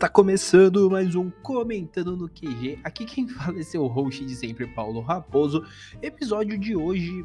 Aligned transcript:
Está 0.00 0.08
começando 0.08 0.90
mais 0.90 1.14
um 1.14 1.28
Comentando 1.28 2.16
no 2.16 2.26
QG. 2.26 2.78
Aqui 2.82 3.04
quem 3.04 3.28
fala 3.28 3.60
é 3.60 3.62
seu 3.62 3.86
host 3.86 4.24
de 4.24 4.34
sempre, 4.34 4.66
Paulo 4.66 5.02
Raposo. 5.02 5.62
Episódio 6.00 6.58
de 6.58 6.74
hoje, 6.74 7.22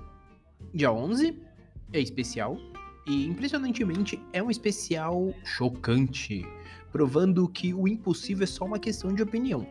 dia 0.74 0.92
11, 0.92 1.42
é 1.94 2.02
especial. 2.02 2.58
E 3.08 3.28
impressionantemente 3.28 4.22
é 4.34 4.44
um 4.44 4.52
especial 4.52 5.34
chocante, 5.46 6.46
provando 6.92 7.48
que 7.48 7.74
o 7.74 7.88
impossível 7.88 8.44
é 8.44 8.48
só 8.48 8.66
uma 8.66 8.78
questão 8.78 9.14
de 9.14 9.24
opinião. 9.24 9.66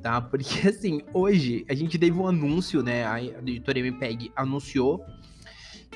Tá? 0.00 0.20
Porque 0.20 0.68
assim, 0.70 1.00
hoje 1.12 1.66
a 1.68 1.74
gente 1.74 1.98
teve 1.98 2.16
um 2.16 2.28
anúncio, 2.28 2.80
né? 2.80 3.04
A 3.04 3.20
editora 3.20 3.80
MPEG 3.80 4.30
anunciou 4.36 5.04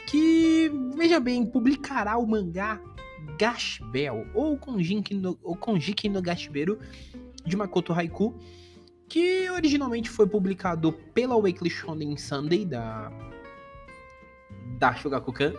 que, 0.04 0.68
veja 0.96 1.20
bem, 1.20 1.46
publicará 1.46 2.18
o 2.18 2.26
mangá 2.26 2.80
Gashbel, 3.38 4.26
ou 4.34 4.56
Konjiki 4.58 5.14
no, 5.14 5.38
ou 5.42 5.56
Konjiki 5.56 6.08
no 6.08 6.20
Gashiberu, 6.20 6.78
de 7.44 7.56
Makoto 7.56 7.92
Haiku, 7.92 8.34
que 9.08 9.50
originalmente 9.50 10.08
foi 10.08 10.26
publicado 10.26 10.92
pela 10.92 11.36
Weekly 11.36 11.70
Shonen 11.70 12.16
Sunday, 12.16 12.64
da, 12.64 13.10
da 14.78 14.94
Shogakukan, 14.94 15.52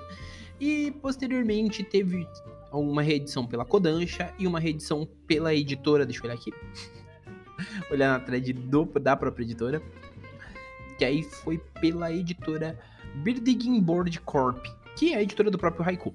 e 0.60 0.92
posteriormente 1.02 1.84
teve 1.84 2.28
uma 2.72 3.02
reedição 3.02 3.46
pela 3.46 3.66
Kodansha 3.66 4.34
e 4.40 4.48
uma 4.48 4.60
reedição 4.60 5.08
pela 5.28 5.54
editora, 5.54 6.05
deixa 6.05 6.22
eu 6.22 6.26
olhar 6.26 6.36
aqui, 6.36 6.54
olhar 7.91 8.20
na 8.20 8.26
thread 8.26 8.54
do, 8.54 8.86
da 8.86 9.18
própria 9.18 9.44
editora, 9.44 9.82
que 10.98 11.04
aí 11.04 11.24
foi 11.24 11.58
pela 11.82 12.12
editora 12.14 12.80
Birdigin 13.16 13.82
Board 13.82 14.20
Corp, 14.22 14.64
que 14.96 15.14
é 15.14 15.18
a 15.18 15.24
editora 15.24 15.52
do 15.52 15.58
próprio 15.58 15.84
Haiku, 15.84 16.14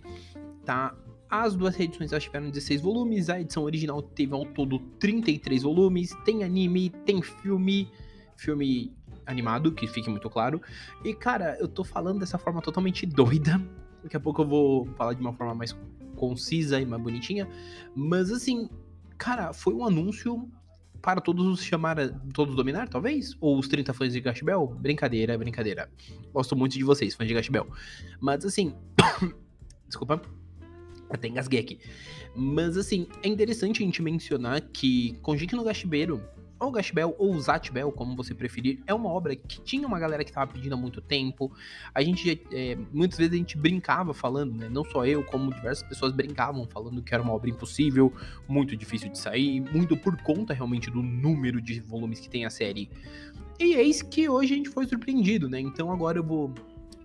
tá? 0.65 0.95
As 1.28 1.56
duas 1.56 1.74
reedições 1.74 2.12
elas 2.12 2.23
tiveram 2.23 2.51
16 2.51 2.80
volumes, 2.80 3.28
a 3.28 3.40
edição 3.40 3.64
original 3.64 4.01
teve 4.01 4.32
ao 4.32 4.45
todo 4.45 4.78
33 5.01 5.62
volumes, 5.62 6.14
tem 6.24 6.45
anime, 6.45 6.90
tem 6.90 7.20
filme, 7.20 7.90
filme 8.37 8.95
animado, 9.26 9.73
que 9.73 9.86
fique 9.86 10.09
muito 10.09 10.30
claro. 10.30 10.60
E 11.04 11.12
cara, 11.12 11.56
eu 11.59 11.66
tô 11.66 11.82
falando 11.82 12.20
dessa 12.20 12.38
forma 12.38 12.62
totalmente 12.62 13.04
doida. 13.06 13.60
Daqui 14.02 14.16
a 14.16 14.20
pouco 14.20 14.42
eu 14.42 14.46
vou 14.46 14.86
falar 14.96 15.14
de 15.14 15.20
uma 15.20 15.32
forma 15.32 15.54
mais 15.54 15.76
concisa 16.14 16.80
e 16.80 16.86
mais 16.86 17.02
bonitinha. 17.02 17.48
Mas 17.95 18.30
assim, 18.30 18.70
cara, 19.18 19.52
foi 19.52 19.74
um 19.74 19.84
anúncio 19.84 20.48
para 21.02 21.20
todos 21.20 21.46
os 21.46 21.62
chamar, 21.62 21.96
todos 22.32 22.54
dominar, 22.54 22.88
talvez? 22.88 23.36
Ou 23.40 23.58
os 23.58 23.68
30 23.68 23.92
fãs 23.92 24.12
de 24.12 24.20
Gash 24.20 24.42
Bell? 24.42 24.66
Brincadeira, 24.66 25.36
brincadeira. 25.36 25.90
Gosto 26.32 26.56
muito 26.56 26.73
de 26.73 26.84
vocês, 26.84 27.14
fãs 27.14 27.29
de 27.29 27.34
Gash 27.34 27.48
Bell. 27.48 27.66
Mas 28.20 28.45
assim, 28.45 28.74
desculpa. 29.86 30.20
Até 31.09 31.29
engasguei 31.29 31.60
aqui. 31.60 31.79
Mas 32.35 32.76
assim, 32.76 33.07
é 33.23 33.29
interessante 33.29 33.82
a 33.82 33.87
gente 33.87 34.02
mencionar 34.02 34.60
que 34.60 35.16
Konjiki 35.23 35.54
no 35.54 35.65
Gashibeiro, 35.65 36.23
ou 36.59 36.71
Gashbel, 36.71 37.15
ou 37.18 37.38
Zatbel, 37.38 37.93
como 37.93 38.16
você 38.16 38.35
preferir, 38.35 38.82
é 38.87 38.95
uma 38.95 39.10
obra 39.10 39.37
que 39.37 39.60
tinha 39.60 39.87
uma 39.87 39.98
galera 39.98 40.24
que 40.24 40.30
estava 40.30 40.51
pedindo 40.51 40.74
há 40.74 40.76
muito 40.76 41.01
tempo. 41.01 41.52
A 41.95 42.02
gente, 42.02 42.43
é, 42.51 42.76
muitas 42.93 43.18
vezes 43.18 43.35
a 43.35 43.37
gente 43.37 43.59
brincava 43.59 44.15
falando, 44.15 44.54
né? 44.54 44.68
Não 44.68 44.85
só 44.85 45.04
eu, 45.04 45.23
como 45.23 45.52
diversas 45.52 45.87
pessoas 45.87 46.13
brincavam 46.13 46.66
falando 46.66 47.02
que 47.02 47.13
era 47.13 47.23
uma 47.23 47.32
obra 47.32 47.51
impossível, 47.51 48.13
muito 48.48 48.76
difícil 48.76 49.10
de 49.10 49.18
sair, 49.18 49.60
muito 49.60 49.96
por 49.96 50.16
conta 50.23 50.54
realmente 50.54 50.91
do 50.91 51.02
número 51.02 51.60
de 51.60 51.80
volumes 51.80 52.20
que 52.20 52.29
tem 52.29 52.46
a 52.46 52.51
série. 52.51 52.88
E 53.59 53.74
eis 53.74 54.01
que 54.01 54.29
hoje 54.29 54.54
a 54.54 54.57
gente 54.57 54.70
foi 54.70 54.87
surpreendido, 54.87 55.48
né? 55.48 55.60
Então 55.60 55.93
agora 55.93 56.18
eu 56.18 56.24
vou 56.24 56.54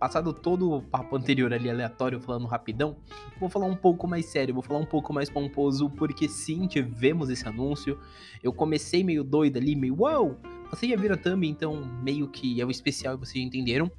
passado 0.02 0.34
todo 0.34 0.72
o 0.72 0.82
papo 0.82 1.16
anterior 1.16 1.54
ali 1.54 1.70
aleatório 1.70 2.20
falando 2.20 2.48
rapidão, 2.48 2.98
vou 3.40 3.48
falar 3.48 3.68
um 3.68 3.76
pouco 3.76 4.08
mais 4.08 4.26
sério, 4.26 4.52
vou 4.52 4.64
falar 4.64 4.80
um 4.80 4.86
pouco 4.86 5.14
mais 5.14 5.30
pomposo, 5.30 5.92
porque 5.92 6.28
sim, 6.28 6.66
tivemos 6.66 7.30
esse 7.30 7.48
anúncio. 7.48 8.00
Eu 8.42 8.52
comecei 8.52 9.03
meio 9.03 9.24
doido 9.24 9.58
ali, 9.58 9.75
meio 9.75 9.96
uau! 10.02 10.40
Vocês 10.72 10.92
já 10.92 10.98
viram 10.98 11.14
a 11.14 11.18
thumb, 11.20 11.48
então 11.48 11.86
meio 12.02 12.28
que 12.28 12.59
é 12.59 12.66
o 12.66 12.72
especial 12.72 13.14
e 13.14 13.18
vocês 13.18 13.46
entenderam. 13.46 13.92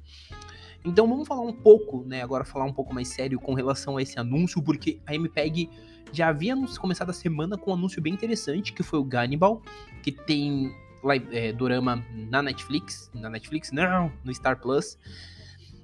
Então 0.83 1.07
vamos 1.07 1.25
falar 1.25 1.39
um 1.39 1.53
pouco, 1.53 2.03
né, 2.03 2.21
agora 2.21 2.43
falar 2.43 2.65
um 2.65 2.73
pouco 2.73 2.93
mais 2.93 3.07
sério 3.07 3.39
com 3.39 3.53
relação 3.53 3.95
a 3.95 4.01
esse 4.01 4.19
anúncio, 4.19 4.61
porque 4.61 4.99
a 5.05 5.15
MPEG 5.15 5.69
já 6.11 6.27
havia 6.27 6.53
começado 6.81 7.11
a 7.11 7.13
semana 7.13 7.57
com 7.57 7.71
um 7.71 7.75
anúncio 7.75 8.01
bem 8.01 8.13
interessante, 8.13 8.73
que 8.73 8.83
foi 8.83 8.99
o 8.99 9.05
Gannibal, 9.05 9.61
que 10.03 10.11
tem 10.11 10.69
live, 11.01 11.25
é, 11.31 11.53
dorama 11.53 12.05
na 12.29 12.41
Netflix, 12.41 13.09
na 13.13 13.29
Netflix 13.29 13.71
não, 13.71 14.11
no 14.21 14.33
Star 14.33 14.59
Plus, 14.59 14.97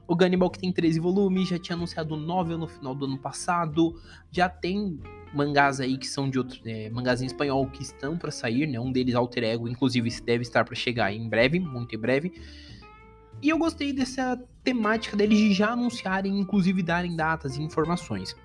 o 0.10 0.16
Gunnibal 0.16 0.50
que 0.50 0.58
tem 0.58 0.72
13 0.72 1.00
volumes, 1.00 1.50
já 1.50 1.60
tinha 1.60 1.76
anunciado 1.76 2.18
9 2.18 2.58
no 2.58 2.68
final 2.68 2.96
do 2.96 3.06
ano 3.06 3.18
passado, 3.20 3.96
já 4.32 4.50
tem 4.50 5.00
mangás 5.32 5.80
aí 5.80 6.00
que 6.00 6.08
são 6.08 6.28
de 6.28 6.40
outros 6.40 6.60
é, 6.66 6.90
mangás 6.90 7.22
em 7.22 7.28
espanhol 7.28 7.68
que 7.68 7.84
estão 7.84 8.18
para 8.18 8.32
sair, 8.32 8.66
né? 8.66 8.80
Um 8.80 8.92
deles 8.92 9.14
Alter 9.14 9.44
Ego, 9.44 9.68
inclusive 9.68 10.10
deve 10.22 10.42
estar 10.42 10.66
para 10.66 10.74
chegar 10.74 11.14
em 11.14 11.30
breve, 11.30 11.60
muito 11.60 11.96
em 11.96 12.00
breve. 12.00 12.34
E 13.40 13.50
eu 13.50 13.60
gostei 13.60 13.94
dessa 13.94 14.42
temática 14.64 15.16
deles 15.16 15.38
de 15.38 15.54
já 15.54 15.74
anunciarem, 15.74 16.40
inclusive 16.40 16.82
darem 16.82 17.16
datas 17.16 17.56
e 17.56 17.62
informações. 17.62 18.36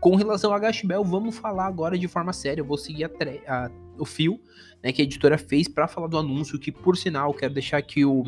Com 0.00 0.16
relação 0.16 0.54
a 0.54 0.58
Gashbel, 0.58 1.04
vamos 1.04 1.36
falar 1.36 1.66
agora 1.66 1.98
de 1.98 2.08
forma 2.08 2.32
séria. 2.32 2.62
Eu 2.62 2.64
vou 2.64 2.78
seguir 2.78 3.04
a, 3.04 3.10
a, 3.46 3.70
o 3.98 4.06
fio 4.06 4.40
né, 4.82 4.90
que 4.90 5.02
a 5.02 5.04
editora 5.04 5.36
fez 5.36 5.68
para 5.68 5.86
falar 5.86 6.06
do 6.06 6.16
anúncio, 6.16 6.58
que 6.58 6.72
por 6.72 6.96
sinal, 6.96 7.34
quero 7.34 7.52
deixar 7.52 7.76
aqui 7.76 8.06
o 8.06 8.24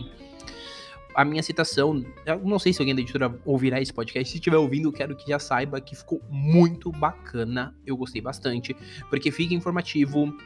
a 1.15 1.25
minha 1.25 1.43
citação, 1.43 2.05
eu 2.27 2.41
não 2.41 2.59
sei 2.59 2.73
se 2.73 2.83
alguém 2.83 2.95
da 2.95 3.01
editora 3.01 3.39
ouvirá 3.45 3.81
esse 3.81 3.93
podcast, 3.93 4.31
se 4.31 4.39
estiver 4.39 4.57
ouvindo, 4.57 4.91
quero 4.93 5.15
que 5.17 5.29
já 5.29 5.39
saiba 5.39 5.81
que 5.81 5.95
ficou 5.95 6.21
muito 6.29 6.91
bacana, 6.91 7.75
eu 7.87 7.97
gostei 7.97 8.21
bastante, 8.21 8.77
porque 9.09 9.31
fica 9.31 9.55
informativo. 9.55 10.37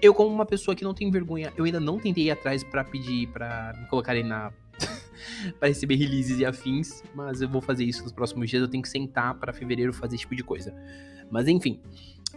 Eu, 0.00 0.14
como 0.14 0.32
uma 0.32 0.46
pessoa 0.46 0.74
que 0.74 0.84
não 0.84 0.94
tem 0.94 1.10
vergonha, 1.10 1.52
eu 1.56 1.64
ainda 1.64 1.80
não 1.80 1.98
tentei 1.98 2.24
ir 2.24 2.30
atrás 2.30 2.62
para 2.62 2.84
pedir 2.84 3.28
para 3.28 3.74
me 3.78 3.86
colocarem 3.88 4.24
na. 4.24 4.52
para 5.58 5.68
receber 5.68 5.96
releases 5.96 6.38
e 6.38 6.46
afins, 6.46 7.02
mas 7.12 7.42
eu 7.42 7.48
vou 7.48 7.60
fazer 7.60 7.84
isso 7.84 8.04
nos 8.04 8.12
próximos 8.12 8.48
dias. 8.48 8.62
Eu 8.62 8.68
tenho 8.68 8.82
que 8.82 8.88
sentar 8.88 9.34
para 9.34 9.52
fevereiro 9.52 9.92
fazer 9.92 10.14
esse 10.14 10.22
tipo 10.22 10.36
de 10.36 10.44
coisa. 10.44 10.72
Mas 11.28 11.48
enfim, 11.48 11.80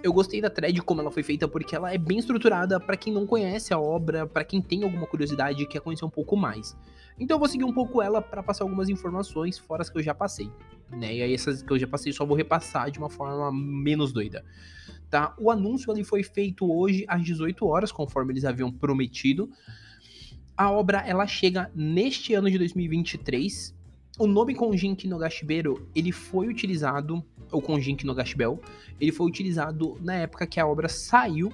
eu 0.03 0.11
gostei 0.11 0.41
da 0.41 0.49
thread 0.49 0.81
como 0.81 1.01
ela 1.01 1.11
foi 1.11 1.21
feita 1.21 1.47
porque 1.47 1.75
ela 1.75 1.93
é 1.93 1.97
bem 1.97 2.17
estruturada 2.17 2.79
para 2.79 2.97
quem 2.97 3.13
não 3.13 3.27
conhece 3.27 3.73
a 3.73 3.79
obra, 3.79 4.25
para 4.25 4.43
quem 4.43 4.59
tem 4.59 4.83
alguma 4.83 5.05
curiosidade 5.05 5.61
e 5.61 5.67
quer 5.67 5.81
conhecer 5.81 6.03
um 6.03 6.09
pouco 6.09 6.35
mais. 6.35 6.75
Então 7.21 7.35
eu 7.35 7.39
vou 7.39 7.47
seguir 7.47 7.63
um 7.63 7.71
pouco 7.71 8.01
ela 8.01 8.19
para 8.19 8.41
passar 8.41 8.63
algumas 8.63 8.89
informações 8.89 9.55
fora 9.55 9.83
as 9.83 9.91
que 9.91 9.97
eu 9.99 10.01
já 10.01 10.11
passei, 10.11 10.49
né? 10.89 11.17
E 11.17 11.21
aí 11.21 11.31
essas 11.31 11.61
que 11.61 11.71
eu 11.71 11.77
já 11.77 11.85
passei 11.85 12.11
só 12.11 12.25
vou 12.25 12.35
repassar 12.35 12.89
de 12.89 12.97
uma 12.97 13.11
forma 13.11 13.51
menos 13.53 14.11
doida. 14.11 14.43
Tá? 15.07 15.35
O 15.37 15.51
anúncio 15.51 15.91
ali 15.91 16.03
foi 16.03 16.23
feito 16.23 16.65
hoje 16.65 17.05
às 17.07 17.23
18 17.23 17.63
horas, 17.67 17.91
conforme 17.91 18.33
eles 18.33 18.43
haviam 18.43 18.71
prometido. 18.71 19.51
A 20.57 20.71
obra 20.71 21.03
ela 21.05 21.27
chega 21.27 21.69
neste 21.75 22.33
ano 22.33 22.49
de 22.49 22.57
2023. 22.57 23.75
O 24.17 24.25
nome 24.25 24.55
Konjinki 24.55 25.07
no 25.07 25.19
Gashibeiro, 25.19 25.87
ele 25.93 26.11
foi 26.11 26.47
utilizado, 26.47 27.23
ou 27.51 27.61
Konjinki 27.61 28.03
no 28.03 28.15
Gashibel, 28.15 28.59
ele 28.99 29.11
foi 29.11 29.27
utilizado 29.27 29.95
na 30.01 30.15
época 30.15 30.47
que 30.47 30.59
a 30.59 30.65
obra 30.65 30.89
saiu 30.89 31.53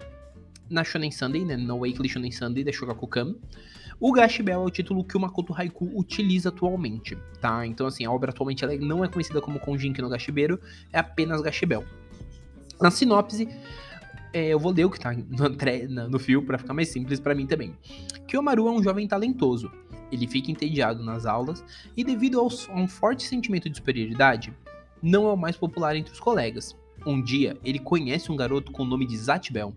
na 0.70 0.86
Shonen 0.86 1.12
Sunday, 1.12 1.44
né, 1.44 1.58
no 1.58 1.80
Weekly 1.80 2.08
Shonen 2.08 2.32
Sunday 2.32 2.64
da 2.64 2.72
Shogakukan. 2.72 3.36
O 4.00 4.12
Gashibel 4.12 4.62
é 4.62 4.66
o 4.66 4.70
título 4.70 5.04
que 5.04 5.18
o 5.18 5.20
Makoto 5.20 5.54
Haiku 5.54 5.90
utiliza 5.96 6.50
atualmente, 6.50 7.18
tá? 7.42 7.66
Então, 7.66 7.88
assim, 7.88 8.06
a 8.06 8.12
obra 8.12 8.30
atualmente 8.30 8.64
ela 8.64 8.76
não 8.78 9.04
é 9.04 9.08
conhecida 9.08 9.42
como 9.42 9.60
Konjinki 9.60 10.02
no 10.02 10.10
Gashibeiro, 10.10 10.60
é 10.94 11.00
apenas 11.00 11.42
Gashibel. 11.42 11.84
Na 12.80 12.92
sinopse, 12.92 13.50
é, 14.32 14.50
eu 14.50 14.60
vou 14.60 14.72
ler 14.72 14.86
o 14.86 14.92
que 14.92 15.00
tá 15.00 15.12
no, 15.14 16.10
no 16.10 16.20
fio 16.20 16.44
para 16.44 16.60
ficar 16.60 16.76
mais 16.76 16.90
simples 16.90 17.20
para 17.20 17.34
mim 17.34 17.48
também. 17.48 17.76
Kiyomaru 18.28 18.68
é 18.68 18.72
um 18.72 18.84
jovem 18.84 19.08
talentoso. 19.08 19.72
Ele 20.12 20.28
fica 20.28 20.52
entediado 20.52 21.04
nas 21.04 21.26
aulas 21.26 21.64
e, 21.96 22.04
devido 22.04 22.40
ao, 22.40 22.50
a 22.70 22.80
um 22.80 22.88
forte 22.88 23.24
sentimento 23.24 23.68
de 23.68 23.78
superioridade, 23.78 24.54
não 25.02 25.28
é 25.28 25.34
o 25.34 25.38
mais 25.38 25.58
popular 25.58 25.96
entre 25.96 26.14
os 26.14 26.20
colegas. 26.20 26.78
Um 27.04 27.20
dia, 27.20 27.58
ele 27.64 27.80
conhece 27.80 28.32
um 28.32 28.36
garoto 28.36 28.72
com 28.72 28.84
o 28.84 28.86
nome 28.86 29.08
de 29.08 29.18
Zatbel, 29.18 29.74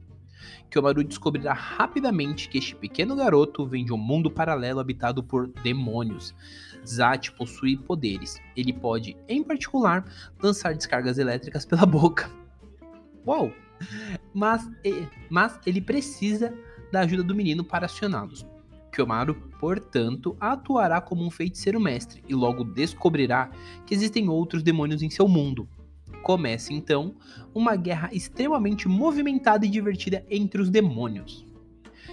Kyomaru 0.71 1.05
descobrirá 1.05 1.53
rapidamente 1.53 2.49
que 2.49 2.59
este 2.59 2.75
pequeno 2.75 3.17
garoto 3.17 3.67
vem 3.67 3.85
de 3.85 3.93
um 3.93 3.99
mundo 3.99 4.31
paralelo 4.31 4.81
habitado 4.81 5.23
por 5.23 5.49
demônios. 5.49 6.35
Zat 6.87 7.31
possui 7.33 7.77
poderes. 7.77 8.41
Ele 8.57 8.73
pode, 8.73 9.17
em 9.29 9.43
particular, 9.43 10.05
lançar 10.43 10.75
descargas 10.75 11.19
elétricas 11.19 11.65
pela 11.65 11.85
boca. 11.87 12.31
Uau! 13.27 13.53
Mas, 14.35 14.69
mas 15.31 15.59
ele 15.67 15.81
precisa 15.81 16.55
da 16.93 17.01
ajuda 17.01 17.23
do 17.23 17.35
menino 17.35 17.65
para 17.65 17.87
acioná-los. 17.87 18.47
Kyomaru, 18.91 19.35
portanto, 19.59 20.37
atuará 20.41 21.01
como 21.01 21.25
um 21.25 21.31
feiticeiro 21.31 21.81
mestre 21.81 22.23
e 22.29 22.35
logo 22.35 22.65
descobrirá 22.65 23.51
que 23.87 23.95
existem 23.95 24.29
outros 24.29 24.63
demônios 24.63 25.03
em 25.03 25.09
seu 25.09 25.29
mundo, 25.29 25.69
Começa 26.23 26.73
então 26.73 27.15
uma 27.55 27.77
guerra 27.77 28.11
extremamente 28.13 28.89
movimentada 28.89 29.67
e 29.67 29.69
divertida 29.69 30.25
entre 30.31 30.61
os 30.61 30.71
demônios. 30.71 31.47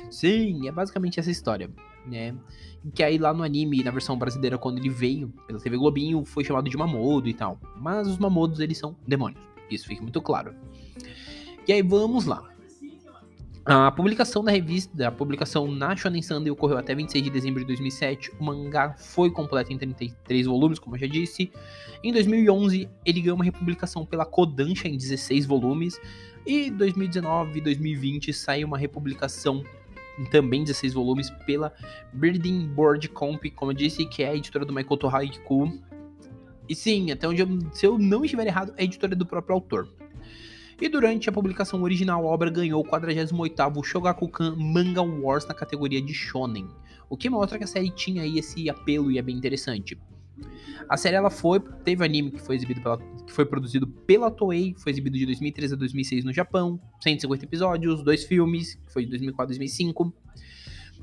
Sim, 0.10 0.68
é 0.68 0.72
basicamente 0.72 1.20
essa 1.20 1.30
história, 1.30 1.70
né? 2.06 2.36
Que 2.94 3.04
aí 3.04 3.18
lá 3.18 3.34
no 3.34 3.44
anime, 3.44 3.84
na 3.84 3.92
versão 3.92 4.18
brasileira, 4.18 4.58
quando 4.58 4.78
ele 4.78 4.90
veio 4.90 5.30
pela 5.46 5.60
TV 5.60 5.78
Globinho, 5.78 6.24
foi 6.24 6.44
chamado 6.44 6.70
de 6.70 6.78
Mamodo 6.78 7.28
e 7.28 7.34
tal. 7.34 7.60
Mas 7.76 8.08
os 8.08 8.18
Mamodos, 8.18 8.60
eles 8.60 8.78
são 8.78 8.96
demônios. 9.06 9.42
Isso 9.70 9.88
fica 9.88 10.02
muito 10.02 10.22
claro. 10.22 10.56
E 11.68 11.74
aí 11.74 11.82
vamos 11.82 12.26
lá. 12.26 12.50
A 13.70 13.92
publicação 13.92 14.42
da 14.46 14.50
revista, 14.54 15.10
a 15.10 15.12
publicação 15.12 15.70
na 15.70 15.94
Shonen 15.94 16.22
Sunday 16.22 16.50
ocorreu 16.50 16.78
até 16.78 16.96
26 16.96 17.26
de 17.26 17.30
dezembro 17.30 17.60
de 17.60 17.66
2007. 17.66 18.32
O 18.40 18.44
mangá 18.46 18.96
foi 18.98 19.30
completo 19.30 19.74
em 19.74 19.78
33 19.78 20.46
volumes, 20.46 20.80
como 20.80 20.96
eu 20.96 21.02
já 21.02 21.06
disse. 21.08 21.52
Em 22.02 22.14
2011, 22.14 22.90
ele 23.06 23.20
ganhou 23.20 23.36
uma 23.36 23.44
republicação 23.44 24.06
pela 24.06 24.26
Kodansha 24.26 24.88
em 24.88 24.96
16 24.96 25.46
volumes. 25.46 26.00
E 26.46 26.72
2019 26.72 27.60
e 27.60 27.62
2020 27.62 28.32
saiu 28.32 28.68
uma 28.70 28.78
republicação 28.78 29.62
também 30.32 30.64
16 30.64 30.94
volumes 30.94 31.30
pela 31.46 31.74
Birding 32.14 32.70
Board 32.70 33.10
Comp, 33.10 33.44
como 33.54 33.72
eu 33.72 33.76
disse, 33.76 34.06
que 34.06 34.24
é 34.24 34.30
a 34.30 34.36
editora 34.36 34.64
do 34.64 34.72
Maikoto 34.72 35.10
Haiku. 35.10 35.78
E 36.70 36.74
sim, 36.74 37.12
até 37.12 37.28
onde 37.28 37.42
eu, 37.42 37.50
se 37.74 37.86
eu 37.86 37.98
não 37.98 38.24
estiver 38.24 38.48
errado, 38.48 38.74
é 38.78 38.84
a 38.84 38.86
editora 38.86 39.14
do 39.14 39.26
próprio 39.26 39.56
autor. 39.56 39.90
E 40.80 40.88
durante 40.88 41.28
a 41.28 41.32
publicação 41.32 41.82
original, 41.82 42.28
a 42.28 42.32
obra 42.32 42.52
ganhou 42.52 42.82
o 42.82 42.88
48º 42.88 43.84
Shogakukan 43.84 44.56
Manga 44.56 45.02
Wars 45.02 45.46
na 45.48 45.54
categoria 45.54 46.00
de 46.00 46.14
Shonen, 46.14 46.68
o 47.10 47.18
que 47.18 47.30
mostra 47.30 47.58
que 47.58 47.64
a 47.64 47.68
série 47.68 47.90
tinha 47.90 48.22
aí 48.22 48.38
esse 48.38 48.70
apelo 48.70 49.12
e 49.12 49.18
é 49.18 49.22
bem 49.22 49.36
interessante. 49.36 49.98
A 50.88 50.96
série 50.96 51.16
ela 51.16 51.32
foi, 51.32 51.60
teve 51.60 52.06
anime 52.06 52.30
que 52.30 52.40
foi 52.40 52.56
exibido 52.56 52.82
pela, 52.82 52.98
que 52.98 53.32
foi 53.34 53.46
produzido 53.46 53.88
pela 53.88 54.30
Toei, 54.30 54.76
foi 54.78 54.92
exibido 54.92 55.18
de 55.18 55.26
2013 55.26 55.74
a 55.74 55.78
2006 55.78 56.26
no 56.26 56.32
Japão, 56.32 56.80
150 57.02 57.44
episódios, 57.44 58.04
dois 58.04 58.24
filmes, 58.24 58.76
que 58.76 58.94
foi 58.94 59.04
de 59.04 59.10
2004 59.10 59.44
a 59.44 59.48
2005. 59.48 60.14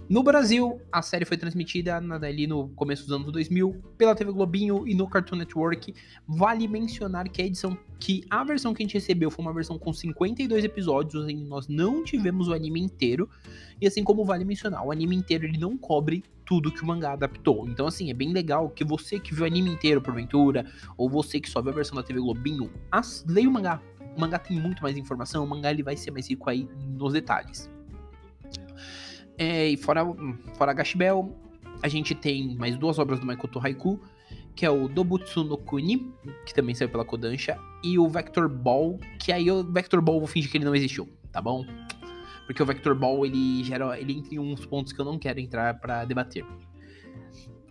No 0.06 0.22
Brasil, 0.22 0.82
a 0.92 1.00
série 1.00 1.24
foi 1.24 1.38
transmitida 1.38 1.96
ali 1.96 2.46
no 2.46 2.68
começo 2.70 3.04
dos 3.04 3.12
anos 3.12 3.32
2000 3.32 3.82
pela 3.96 4.14
TV 4.14 4.32
Globinho 4.32 4.86
e 4.86 4.94
no 4.94 5.08
Cartoon 5.08 5.36
Network. 5.36 5.94
Vale 6.28 6.68
mencionar 6.68 7.26
que 7.30 7.40
a 7.40 7.46
edição, 7.46 7.76
que 7.98 8.22
a 8.28 8.44
versão 8.44 8.74
que 8.74 8.82
a 8.82 8.84
gente 8.84 8.94
recebeu 8.94 9.30
foi 9.30 9.42
uma 9.42 9.54
versão 9.54 9.78
com 9.78 9.94
52 9.94 10.62
episódios, 10.62 11.26
em 11.26 11.36
nós 11.46 11.68
não 11.68 12.04
tivemos 12.04 12.48
o 12.48 12.52
anime 12.52 12.80
inteiro. 12.80 13.30
E 13.80 13.86
assim 13.86 14.04
como 14.04 14.26
vale 14.26 14.44
mencionar, 14.44 14.84
o 14.84 14.92
anime 14.92 15.16
inteiro 15.16 15.46
ele 15.46 15.56
não 15.56 15.76
cobre 15.76 16.22
tudo 16.44 16.70
que 16.70 16.82
o 16.82 16.86
mangá 16.86 17.12
adaptou. 17.12 17.66
Então 17.66 17.86
assim, 17.86 18.10
é 18.10 18.14
bem 18.14 18.30
legal 18.30 18.68
que 18.68 18.84
você 18.84 19.18
que 19.18 19.34
viu 19.34 19.44
o 19.44 19.46
anime 19.46 19.70
inteiro 19.70 20.02
porventura, 20.02 20.66
ou 20.98 21.08
você 21.08 21.40
que 21.40 21.48
só 21.48 21.62
viu 21.62 21.72
a 21.72 21.74
versão 21.74 21.96
da 21.96 22.02
TV 22.02 22.20
Globinho, 22.20 22.70
as, 22.92 23.24
leia 23.26 23.48
o 23.48 23.52
mangá. 23.52 23.80
O 24.14 24.20
mangá 24.20 24.38
tem 24.38 24.60
muito 24.60 24.82
mais 24.82 24.98
informação, 24.98 25.42
o 25.42 25.48
mangá 25.48 25.70
ele 25.70 25.82
vai 25.82 25.96
ser 25.96 26.10
mais 26.10 26.28
rico 26.28 26.50
aí 26.50 26.68
nos 26.90 27.14
detalhes. 27.14 27.70
É, 29.36 29.68
e 29.68 29.76
fora, 29.76 30.04
fora 30.56 30.72
Gashbel, 30.72 31.34
a 31.82 31.88
gente 31.88 32.14
tem 32.14 32.56
mais 32.56 32.76
duas 32.76 32.98
obras 32.98 33.18
do 33.18 33.26
Maikoto 33.26 33.58
Haiku, 33.58 34.00
que 34.54 34.64
é 34.64 34.70
o 34.70 34.88
Dobutsu 34.88 35.42
no 35.42 35.58
Kuni, 35.58 36.12
que 36.46 36.54
também 36.54 36.74
saiu 36.74 36.88
pela 36.88 37.04
Kodansha, 37.04 37.58
e 37.82 37.98
o 37.98 38.08
Vector 38.08 38.48
Ball, 38.48 38.98
que 39.18 39.32
aí 39.32 39.50
o 39.50 39.64
Vector 39.64 40.00
Ball 40.00 40.18
vou 40.18 40.28
fingir 40.28 40.50
que 40.50 40.56
ele 40.56 40.64
não 40.64 40.74
existiu, 40.74 41.08
tá 41.32 41.40
bom? 41.40 41.66
Porque 42.46 42.62
o 42.62 42.66
Vector 42.66 42.94
Ball, 42.94 43.26
ele 43.26 43.64
gera, 43.64 43.98
ele 43.98 44.12
entra 44.12 44.34
em 44.34 44.38
uns 44.38 44.64
pontos 44.64 44.92
que 44.92 45.00
eu 45.00 45.04
não 45.04 45.18
quero 45.18 45.40
entrar 45.40 45.80
para 45.80 46.04
debater. 46.04 46.44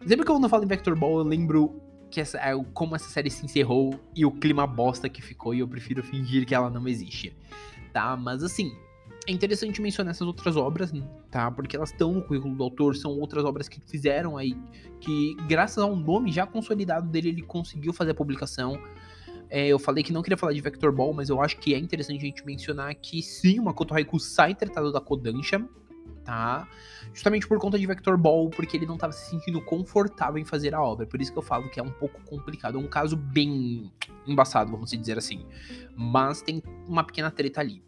Sempre 0.05 0.25
que 0.25 0.31
eu 0.31 0.39
não 0.39 0.49
falo 0.49 0.63
em 0.63 0.67
Vector 0.67 0.97
Ball, 0.97 1.19
eu 1.19 1.23
lembro 1.23 1.81
que 2.09 2.19
essa, 2.19 2.37
é, 2.37 2.51
como 2.73 2.95
essa 2.95 3.09
série 3.09 3.29
se 3.29 3.45
encerrou 3.45 3.99
e 4.15 4.25
o 4.25 4.31
clima 4.31 4.67
bosta 4.67 5.07
que 5.07 5.21
ficou, 5.21 5.53
e 5.53 5.59
eu 5.59 5.67
prefiro 5.67 6.03
fingir 6.03 6.45
que 6.45 6.53
ela 6.53 6.69
não 6.69 6.87
existe. 6.87 7.35
Tá? 7.93 8.17
Mas 8.17 8.43
assim, 8.43 8.75
é 9.25 9.31
interessante 9.31 9.81
mencionar 9.81 10.11
essas 10.11 10.27
outras 10.27 10.57
obras, 10.57 10.91
tá? 11.31 11.49
Porque 11.49 11.75
elas 11.75 11.91
estão 11.91 12.11
no 12.11 12.21
currículo 12.21 12.55
do 12.55 12.63
autor, 12.63 12.95
são 12.95 13.17
outras 13.19 13.45
obras 13.45 13.69
que 13.69 13.79
fizeram 13.79 14.37
aí, 14.37 14.55
que 14.99 15.35
graças 15.47 15.77
ao 15.77 15.95
nome 15.95 16.31
já 16.31 16.45
consolidado 16.45 17.07
dele, 17.09 17.29
ele 17.29 17.41
conseguiu 17.41 17.93
fazer 17.93 18.11
a 18.11 18.15
publicação. 18.15 18.77
É, 19.49 19.67
eu 19.67 19.79
falei 19.79 20.03
que 20.03 20.11
não 20.11 20.21
queria 20.21 20.37
falar 20.37 20.51
de 20.51 20.61
Vector 20.61 20.91
Ball, 20.91 21.13
mas 21.13 21.29
eu 21.29 21.41
acho 21.41 21.57
que 21.57 21.73
é 21.73 21.77
interessante 21.77 22.17
a 22.17 22.21
gente 22.21 22.45
mencionar 22.45 22.93
que 22.95 23.21
sim, 23.21 23.59
o 23.59 23.63
Makoto 23.63 23.93
Haiku 23.93 24.19
sai 24.19 24.55
tratado 24.55 24.91
da 24.91 24.99
Kodansha, 24.99 25.63
tá? 26.25 26.67
Justamente 27.13 27.47
por 27.47 27.59
conta 27.59 27.77
de 27.77 27.85
Vector 27.85 28.17
Ball, 28.17 28.49
porque 28.49 28.75
ele 28.75 28.85
não 28.85 28.95
estava 28.95 29.13
se 29.13 29.29
sentindo 29.29 29.61
confortável 29.61 30.41
em 30.41 30.45
fazer 30.45 30.73
a 30.73 30.81
obra. 30.81 31.05
Por 31.05 31.21
isso 31.21 31.31
que 31.31 31.37
eu 31.37 31.43
falo 31.43 31.69
que 31.69 31.79
é 31.79 31.83
um 31.83 31.91
pouco 31.91 32.19
complicado, 32.25 32.77
é 32.77 32.81
um 32.81 32.87
caso 32.87 33.15
bem 33.15 33.91
embaçado, 34.25 34.71
vamos 34.71 34.89
dizer 34.89 35.17
assim. 35.17 35.45
Mas 35.95 36.41
tem 36.41 36.61
uma 36.87 37.03
pequena 37.03 37.29
treta 37.29 37.61
ali. 37.61 37.81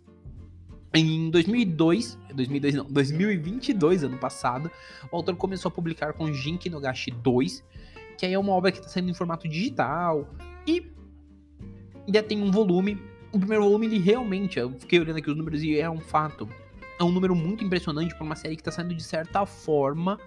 Em 0.98 1.30
2002, 1.30 2.18
2002 2.34 2.74
não, 2.74 2.86
2022, 2.86 4.06
ano 4.06 4.18
passado, 4.18 4.72
o 5.12 5.18
autor 5.18 5.36
começou 5.36 5.68
a 5.68 5.72
publicar 5.72 6.14
com 6.14 6.32
Jinki 6.32 6.70
no 6.70 6.80
Gashi 6.80 7.12
2, 7.12 7.62
que 8.18 8.26
aí 8.26 8.34
é 8.34 8.40
uma 8.40 8.54
obra 8.54 8.72
que 8.72 8.78
está 8.78 8.90
saindo 8.90 9.10
em 9.10 9.14
formato 9.14 9.46
digital 9.46 10.34
e 10.66 10.90
ainda 12.08 12.24
tem 12.24 12.42
um 12.42 12.50
volume. 12.50 12.98
O 13.34 13.38
primeiro 13.38 13.66
volume, 13.66 13.88
ele 13.88 14.00
realmente, 14.00 14.58
eu 14.58 14.72
fiquei 14.72 14.98
olhando 14.98 15.18
aqui 15.18 15.30
os 15.30 15.36
números 15.36 15.62
e 15.62 15.78
é 15.78 15.90
um 15.90 16.00
fato. 16.00 16.48
É 16.98 17.04
um 17.04 17.12
número 17.12 17.36
muito 17.36 17.62
impressionante 17.62 18.16
para 18.16 18.24
uma 18.24 18.38
série 18.38 18.56
que 18.56 18.62
está 18.62 18.72
saindo 18.72 18.96
de 18.96 19.04
certa 19.04 19.46
forma, 19.46 20.18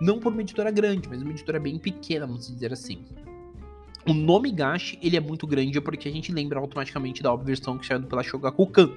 não 0.00 0.20
por 0.20 0.32
uma 0.32 0.40
editora 0.40 0.70
grande, 0.70 1.08
mas 1.08 1.20
uma 1.20 1.32
editora 1.32 1.58
bem 1.58 1.80
pequena, 1.80 2.28
vamos 2.28 2.46
dizer 2.46 2.72
assim. 2.72 3.04
O 4.08 4.14
nome 4.14 4.52
Gashi, 4.52 4.96
ele 5.02 5.16
é 5.16 5.20
muito 5.20 5.48
grande 5.48 5.80
porque 5.80 6.08
a 6.08 6.12
gente 6.12 6.30
lembra 6.30 6.60
automaticamente 6.60 7.24
da 7.24 7.34
versão 7.34 7.76
que 7.76 7.84
saiu 7.84 8.04
pela 8.04 8.22
Shogakukan. 8.22 8.88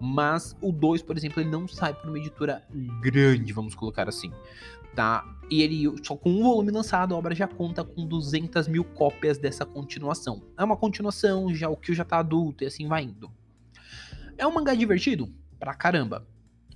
Mas 0.00 0.56
o 0.60 0.70
2, 0.70 1.02
por 1.02 1.16
exemplo, 1.16 1.42
ele 1.42 1.50
não 1.50 1.66
sai 1.66 1.92
por 1.92 2.08
uma 2.08 2.18
editora 2.18 2.62
grande, 3.00 3.52
vamos 3.52 3.74
colocar 3.74 4.08
assim. 4.08 4.30
Tá? 4.94 5.24
E 5.50 5.60
ele, 5.60 5.92
só 6.04 6.14
com 6.14 6.30
um 6.30 6.42
volume 6.44 6.70
lançado, 6.70 7.16
a 7.16 7.18
obra 7.18 7.34
já 7.34 7.48
conta 7.48 7.82
com 7.82 8.06
200 8.06 8.68
mil 8.68 8.84
cópias 8.84 9.38
dessa 9.38 9.66
continuação. 9.66 10.40
É 10.56 10.62
uma 10.62 10.76
continuação, 10.76 11.52
já 11.52 11.68
o 11.68 11.76
que 11.76 11.92
já 11.92 12.04
tá 12.04 12.18
adulto 12.18 12.62
e 12.62 12.68
assim 12.68 12.86
vai 12.86 13.02
indo. 13.02 13.32
É 14.38 14.46
um 14.46 14.54
mangá 14.54 14.72
divertido? 14.72 15.34
Pra 15.58 15.74
caramba. 15.74 16.24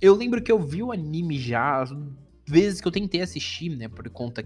Eu 0.01 0.15
lembro 0.15 0.41
que 0.41 0.51
eu 0.51 0.59
vi 0.59 0.83
o 0.83 0.91
anime 0.91 1.39
já, 1.39 1.85
vezes 2.45 2.81
que 2.81 2.87
eu 2.89 2.91
tentei 2.91 3.21
assistir, 3.21 3.69
né, 3.69 3.87
por 3.87 4.09
conta 4.09 4.43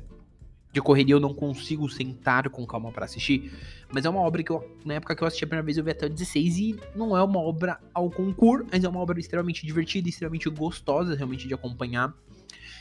de 0.74 0.82
correria 0.82 1.14
eu 1.14 1.20
não 1.20 1.34
consigo 1.34 1.88
sentar 1.88 2.50
com 2.50 2.66
calma 2.66 2.92
para 2.92 3.06
assistir. 3.06 3.54
Mas 3.94 4.06
é 4.06 4.10
uma 4.10 4.22
obra 4.22 4.42
que 4.42 4.52
eu, 4.52 4.68
na 4.84 4.96
época 4.96 5.16
que 5.16 5.24
eu 5.24 5.28
assisti 5.28 5.46
a 5.46 5.48
primeira 5.48 5.64
vez, 5.64 5.78
eu 5.78 5.84
vi 5.84 5.92
até 5.92 6.08
o 6.08 6.10
16 6.10 6.58
e 6.58 6.80
não 6.96 7.16
é 7.16 7.24
uma 7.24 7.40
obra 7.40 7.80
ao 7.94 8.10
concurso, 8.10 8.66
mas 8.72 8.84
é 8.84 8.90
uma 8.90 9.00
obra 9.00 9.20
extremamente 9.20 9.66
divertida, 9.66 10.10
extremamente 10.10 10.50
gostosa 10.50 11.16
realmente 11.16 11.48
de 11.48 11.54
acompanhar. 11.54 12.12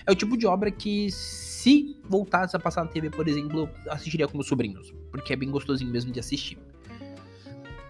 É 0.06 0.10
o 0.10 0.14
tipo 0.14 0.38
de 0.38 0.46
obra 0.46 0.70
que, 0.70 1.10
se 1.10 1.96
voltasse 2.08 2.56
a 2.56 2.58
passar 2.58 2.82
na 2.82 2.90
TV, 2.90 3.10
por 3.10 3.28
exemplo, 3.28 3.60
eu 3.60 3.92
assistiria 3.92 4.26
com 4.26 4.38
meus 4.38 4.48
sobrinhos, 4.48 4.92
porque 5.10 5.34
é 5.34 5.36
bem 5.36 5.50
gostosinho 5.50 5.90
mesmo 5.90 6.10
de 6.10 6.18
assistir. 6.18 6.58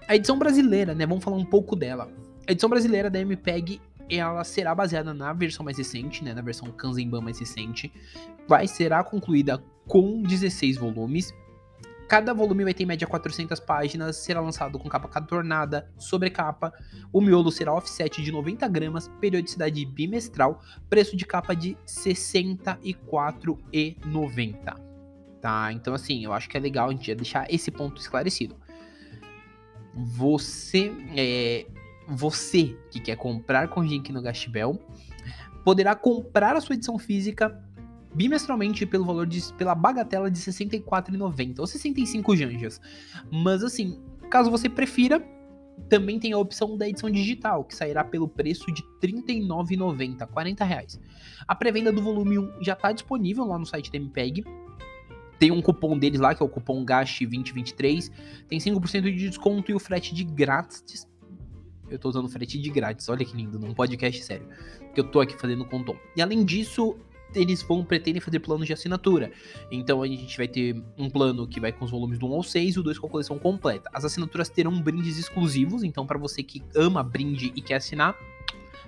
A 0.09 0.17
edição 0.17 0.37
brasileira, 0.37 0.95
né? 0.95 1.07
Vamos 1.07 1.23
falar 1.23 1.37
um 1.37 1.45
pouco 1.45 1.77
dela. 1.77 2.11
A 2.47 2.53
edição 2.53 2.69
brasileira 2.69 3.09
da 3.09 3.21
MPEG 3.21 3.81
ela 4.11 4.45
será 4.45 4.75
baseada 4.75 5.15
na 5.15 5.33
versão 5.33 5.65
mais 5.65 5.79
recente, 5.79 6.23
né, 6.25 6.35
na 6.35 6.43
versão 6.43 6.71
Kanzenban 6.73 7.21
mais 7.21 7.39
recente. 7.39 7.91
Vai 8.47 8.67
será 8.67 9.03
concluída 9.03 9.63
com 9.87 10.21
16 10.23 10.77
volumes. 10.77 11.33
Cada 12.09 12.35
volume 12.35 12.65
vai 12.65 12.75
ter 12.75 12.83
em 12.83 12.87
média 12.87 13.07
400 13.07 13.61
páginas, 13.61 14.17
será 14.17 14.41
lançado 14.41 14.77
com 14.79 14.89
capa 14.89 15.09
cadornada, 15.09 15.89
sobrecapa. 15.97 16.73
O 17.11 17.23
miolo 17.23 17.51
será 17.51 17.73
offset 17.73 18.23
de 18.23 18.31
90 18.31 18.69
gramas, 18.69 19.09
periodicidade 19.21 19.83
bimestral, 19.87 20.61
preço 20.91 21.17
de 21.17 21.25
capa 21.25 21.55
de 21.55 21.71
R$ 21.71 21.79
64,90. 21.87 24.77
Tá? 25.41 25.73
Então, 25.73 25.95
assim, 25.95 26.23
eu 26.25 26.35
acho 26.35 26.51
que 26.51 26.57
é 26.57 26.61
legal 26.61 26.89
a 26.89 26.93
gente 26.93 27.15
deixar 27.15 27.47
esse 27.53 27.71
ponto 27.71 28.01
esclarecido. 28.01 28.57
Você 29.95 30.91
é, 31.17 31.67
você 32.07 32.77
que 32.91 33.01
quer 33.01 33.17
comprar 33.17 33.69
com 33.69 33.87
Jink 33.87 34.13
no 34.13 34.21
Gastbel 34.21 34.79
poderá 35.65 35.95
comprar 35.95 36.57
a 36.57 36.61
sua 36.61 36.75
edição 36.75 36.99
física 36.99 37.59
bimestralmente 38.15 38.87
pelo 38.87 39.05
valor 39.05 39.27
de 39.27 39.41
pela 39.55 39.75
bagatela 39.75 40.31
de 40.31 40.39
R$ 40.39 40.53
64,90 40.53 41.59
ou 41.59 41.67
65 41.67 42.37
janjas. 42.37 42.81
Mas 43.31 43.63
assim, 43.63 44.01
caso 44.31 44.51
você 44.51 44.69
prefira, 44.69 45.25
também 45.89 46.19
tem 46.19 46.33
a 46.33 46.39
opção 46.39 46.77
da 46.77 46.89
edição 46.89 47.11
digital, 47.11 47.65
que 47.65 47.75
sairá 47.75 48.05
pelo 48.05 48.29
preço 48.29 48.67
de 48.73 48.83
R$ 49.03 49.09
39,90, 49.09 50.27
40 50.27 50.65
reais. 50.65 51.01
A 51.47 51.55
pré-venda 51.55 51.91
do 51.91 52.03
volume 52.03 52.39
1 52.39 52.63
já 52.63 52.75
está 52.75 52.93
disponível 52.93 53.45
lá 53.45 53.59
no 53.59 53.67
site 53.67 53.91
da 53.91 53.99
MPEG. 53.99 54.45
Tem 55.39 55.51
um 55.51 55.61
cupom 55.61 55.99
deles 55.99 56.21
lá, 56.21 56.35
que 56.35 56.43
é 56.43 56.47
o 56.47 56.49
cupom 56.49 56.85
GASH2023. 56.85 58.13
Tem 58.49 58.59
5% 58.59 59.03
de 59.03 59.29
desconto 59.29 59.73
e 59.73 59.75
o 59.75 59.79
frete 59.81 60.15
de 60.15 60.23
grátis 60.23 61.11
eu 61.93 61.99
tô 61.99 62.09
usando 62.09 62.29
frete 62.29 62.59
de 62.59 62.71
grátis. 62.71 63.09
Olha 63.09 63.25
que 63.25 63.37
lindo, 63.37 63.59
num 63.59 63.75
podcast 63.75 64.25
sério. 64.25 64.49
Que 64.95 65.01
eu 65.01 65.05
tô 65.05 65.21
aqui 65.21 65.37
fazendo 65.37 65.65
com 65.65 65.85
Tom. 65.85 65.97
E 66.17 66.23
além 66.23 66.45
disso, 66.45 66.97
eles 67.35 67.63
vão 67.63 67.85
pretendem 67.85 68.21
fazer 68.21 68.41
planos 68.41 68.67
de 68.67 68.73
assinatura. 68.73 69.31
Então 69.71 70.03
a 70.03 70.07
gente 70.07 70.37
vai 70.37 70.49
ter 70.49 70.83
um 70.99 71.09
plano 71.09 71.47
que 71.47 71.61
vai 71.61 71.73
com 71.73 71.85
os 71.85 71.91
volumes 71.91 72.19
do 72.19 72.27
1 72.27 72.35
ao 72.35 72.43
6 72.43 72.75
e 72.75 72.79
o 72.79 72.83
2 72.83 72.99
com 72.99 73.07
a 73.07 73.11
coleção 73.11 73.39
completa. 73.39 73.91
As 73.93 74.05
assinaturas 74.05 74.49
terão 74.49 74.81
brindes 74.81 75.19
exclusivos, 75.19 75.83
então 75.83 76.07
para 76.07 76.19
você 76.19 76.43
que 76.43 76.63
ama 76.75 77.03
brinde 77.03 77.53
e 77.55 77.63
quer 77.63 77.77
assinar, 77.77 78.17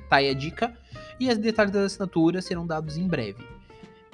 tá 0.08 0.16
aí 0.16 0.28
a 0.28 0.34
dica. 0.34 0.76
E 1.18 1.28
os 1.28 1.38
detalhes 1.38 1.72
das 1.72 1.92
assinaturas 1.92 2.44
serão 2.44 2.66
dados 2.66 2.96
em 2.96 3.06
breve. 3.06 3.44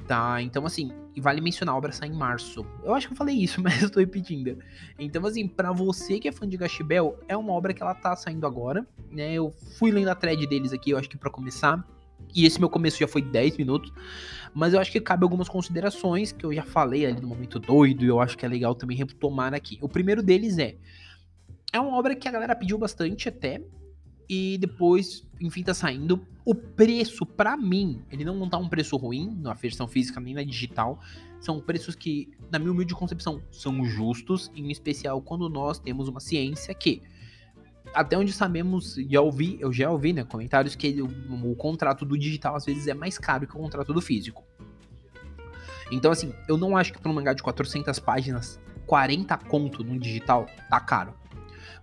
Tá, 0.07 0.43
então 0.43 0.67
assim, 0.67 0.91
vale 1.19 1.41
mencionar, 1.41 1.75
a 1.75 1.79
obra 1.79 1.93
sai 1.93 2.09
em 2.09 2.13
março. 2.13 2.67
Eu 2.83 2.95
acho 2.95 3.07
que 3.07 3.13
eu 3.13 3.17
falei 3.17 3.37
isso, 3.37 3.61
mas 3.63 3.83
eu 3.83 3.91
tô 3.91 4.01
repetindo. 4.01 4.59
Então 4.99 5.25
assim, 5.25 5.47
para 5.47 5.71
você 5.73 6.19
que 6.19 6.29
é 6.29 6.33
fã 6.33 6.49
de 6.49 6.57
Gashibel, 6.57 7.19
é 7.29 7.37
uma 7.37 7.53
obra 7.53 7.73
que 7.73 7.83
ela 7.83 7.95
tá 7.95 8.17
saindo 8.17 8.47
agora, 8.47 8.87
né? 9.11 9.33
Eu 9.35 9.53
fui 9.79 9.91
lendo 9.91 10.09
a 10.09 10.15
thread 10.15 10.45
deles 10.47 10.73
aqui, 10.73 10.91
eu 10.91 10.99
acho 10.99 11.09
que 11.09 11.17
para 11.17 11.31
começar, 11.31 11.87
e 12.35 12.47
esse 12.47 12.59
meu 12.59 12.69
começo 12.69 12.99
já 12.99 13.09
foi 13.09 13.23
10 13.23 13.57
minutos, 13.57 13.93
mas 14.55 14.75
eu 14.75 14.81
acho 14.81 14.91
que 14.91 15.01
cabe 15.01 15.25
algumas 15.25 15.49
considerações 15.49 16.33
que 16.33 16.45
eu 16.45 16.53
já 16.53 16.63
falei 16.63 17.07
ali 17.07 17.21
no 17.21 17.29
momento 17.29 17.59
doido, 17.59 18.05
e 18.05 18.09
eu 18.09 18.21
acho 18.21 18.37
que 18.37 18.45
é 18.45 18.49
legal 18.49 18.75
também 18.75 18.97
retomar 18.97 19.55
aqui. 19.55 19.79
O 19.81 19.89
primeiro 19.89 20.23
deles 20.23 20.59
é 20.59 20.77
é 21.73 21.79
uma 21.79 21.97
obra 21.97 22.17
que 22.17 22.27
a 22.27 22.33
galera 22.33 22.57
pediu 22.57 22.77
bastante 22.77 23.29
até, 23.29 23.63
e 24.29 24.59
depois, 24.59 25.27
enfim, 25.41 25.63
tá 25.63 25.75
saindo. 25.75 26.25
O 26.45 26.55
preço, 26.55 27.27
para 27.27 27.57
mim, 27.57 28.01
ele 28.13 28.25
não 28.25 28.49
tá 28.49 28.59
um 28.59 28.69
preço 28.69 28.97
ruim 28.97 29.37
na 29.41 29.55
versão 29.55 29.89
física 29.89 30.21
nem 30.21 30.35
na 30.35 30.45
digital. 30.45 31.01
São 31.41 31.61
preços 31.61 31.97
que, 31.97 32.31
na 32.51 32.59
minha 32.59 32.71
humilde 32.71 32.95
concepção, 32.95 33.43
são 33.51 33.85
justos, 33.85 34.51
em 34.55 34.71
especial 34.71 35.21
quando 35.21 35.49
nós 35.49 35.81
temos 35.81 36.07
uma 36.07 36.21
ciência 36.21 36.73
que, 36.75 37.03
até 37.95 38.17
onde 38.17 38.33
sabemos, 38.33 38.97
já 39.09 39.21
ouvi, 39.21 39.59
eu 39.61 39.73
já 39.73 39.91
ouvi, 39.91 40.13
né, 40.13 40.25
comentários 40.25 40.75
que 40.75 41.03
o, 41.03 41.51
o 41.51 41.57
contrato 41.57 42.05
do 42.05 42.17
digital 42.17 42.57
às 42.57 42.65
vezes 42.65 42.87
é 42.87 42.95
mais 42.95 43.19
caro 43.19 43.47
que 43.47 43.57
o 43.57 43.59
contrato 43.59 43.93
do 43.93 44.01
físico. 44.01 44.45
Então, 45.91 46.13
assim, 46.13 46.33
eu 46.49 46.57
não 46.57 46.77
acho 46.77 46.93
que 46.93 47.01
para 47.01 47.11
um 47.11 47.15
mangá 47.15 47.33
de 47.33 47.43
400 47.43 47.99
páginas, 47.99 48.61
40 48.87 49.37
conto 49.39 49.83
no 49.83 49.99
digital 49.99 50.47
tá 50.69 50.79
caro. 50.79 51.15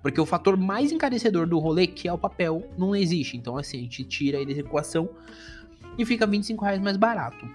Porque 0.01 0.21
o 0.21 0.25
fator 0.25 0.55
mais 0.55 0.91
encarecedor 0.91 1.45
do 1.45 1.59
rolê, 1.59 1.87
que 1.87 2.07
é 2.07 2.13
o 2.13 2.17
papel, 2.17 2.69
não 2.77 2.95
existe. 2.95 3.35
Então, 3.35 3.57
assim, 3.57 3.79
a 3.79 3.81
gente 3.81 4.03
tira 4.05 4.37
ele 4.37 4.53
da 4.53 4.61
equação 4.61 5.09
e 5.97 6.05
fica 6.05 6.25
25 6.25 6.63
reais 6.63 6.79
mais 6.79 6.95
barato. 6.95 7.45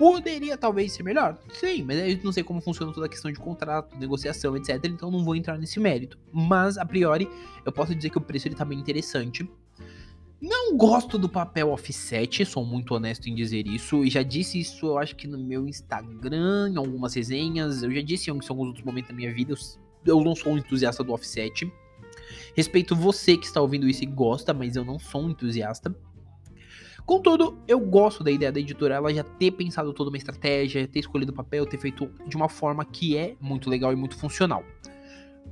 Poderia 0.00 0.56
talvez 0.56 0.92
ser 0.92 1.02
melhor? 1.02 1.38
Sim, 1.52 1.82
mas 1.82 1.98
eu 1.98 2.18
não 2.24 2.32
sei 2.32 2.42
como 2.42 2.58
funciona 2.62 2.90
toda 2.90 3.04
a 3.04 3.08
questão 3.08 3.30
de 3.30 3.38
contrato, 3.38 3.94
negociação, 3.98 4.56
etc. 4.56 4.82
Então 4.86 5.10
não 5.10 5.22
vou 5.22 5.36
entrar 5.36 5.58
nesse 5.58 5.78
mérito. 5.78 6.18
Mas, 6.32 6.78
a 6.78 6.86
priori, 6.86 7.28
eu 7.66 7.70
posso 7.70 7.94
dizer 7.94 8.08
que 8.08 8.16
o 8.16 8.20
preço 8.22 8.48
ele 8.48 8.54
tá 8.54 8.64
bem 8.64 8.78
interessante. 8.78 9.46
Não 10.40 10.74
gosto 10.74 11.18
do 11.18 11.28
papel 11.28 11.70
offset, 11.70 12.46
sou 12.46 12.64
muito 12.64 12.94
honesto 12.94 13.28
em 13.28 13.34
dizer 13.34 13.66
isso. 13.66 14.02
E 14.02 14.08
já 14.08 14.22
disse 14.22 14.58
isso, 14.58 14.86
eu 14.86 14.96
acho 14.96 15.14
que 15.14 15.28
no 15.28 15.36
meu 15.36 15.68
Instagram, 15.68 16.70
em 16.70 16.78
algumas 16.78 17.12
resenhas. 17.12 17.82
Eu 17.82 17.92
já 17.92 18.00
disse 18.00 18.30
em 18.30 18.32
alguns 18.32 18.48
outros 18.48 18.82
momentos 18.82 19.10
da 19.10 19.14
minha 19.14 19.34
vida. 19.34 19.52
Eu 19.52 19.58
eu 20.06 20.22
não 20.22 20.34
sou 20.34 20.52
um 20.52 20.58
entusiasta 20.58 21.04
do 21.04 21.12
offset. 21.12 21.70
Respeito 22.54 22.96
você 22.96 23.36
que 23.36 23.46
está 23.46 23.60
ouvindo 23.60 23.88
isso 23.88 24.02
e 24.02 24.06
gosta, 24.06 24.52
mas 24.52 24.76
eu 24.76 24.84
não 24.84 24.98
sou 24.98 25.22
um 25.22 25.30
entusiasta. 25.30 25.94
Contudo, 27.10 27.58
eu 27.66 27.80
gosto 27.80 28.22
da 28.22 28.30
ideia 28.30 28.52
da 28.52 28.60
editora 28.60 28.94
ela 28.94 29.12
já 29.12 29.24
ter 29.24 29.50
pensado 29.50 29.92
toda 29.92 30.10
uma 30.10 30.16
estratégia, 30.16 30.86
ter 30.86 31.00
escolhido 31.00 31.32
o 31.32 31.34
papel, 31.34 31.66
ter 31.66 31.76
feito 31.76 32.08
de 32.24 32.36
uma 32.36 32.48
forma 32.48 32.84
que 32.84 33.16
é 33.16 33.34
muito 33.40 33.68
legal 33.68 33.92
e 33.92 33.96
muito 33.96 34.16
funcional. 34.16 34.62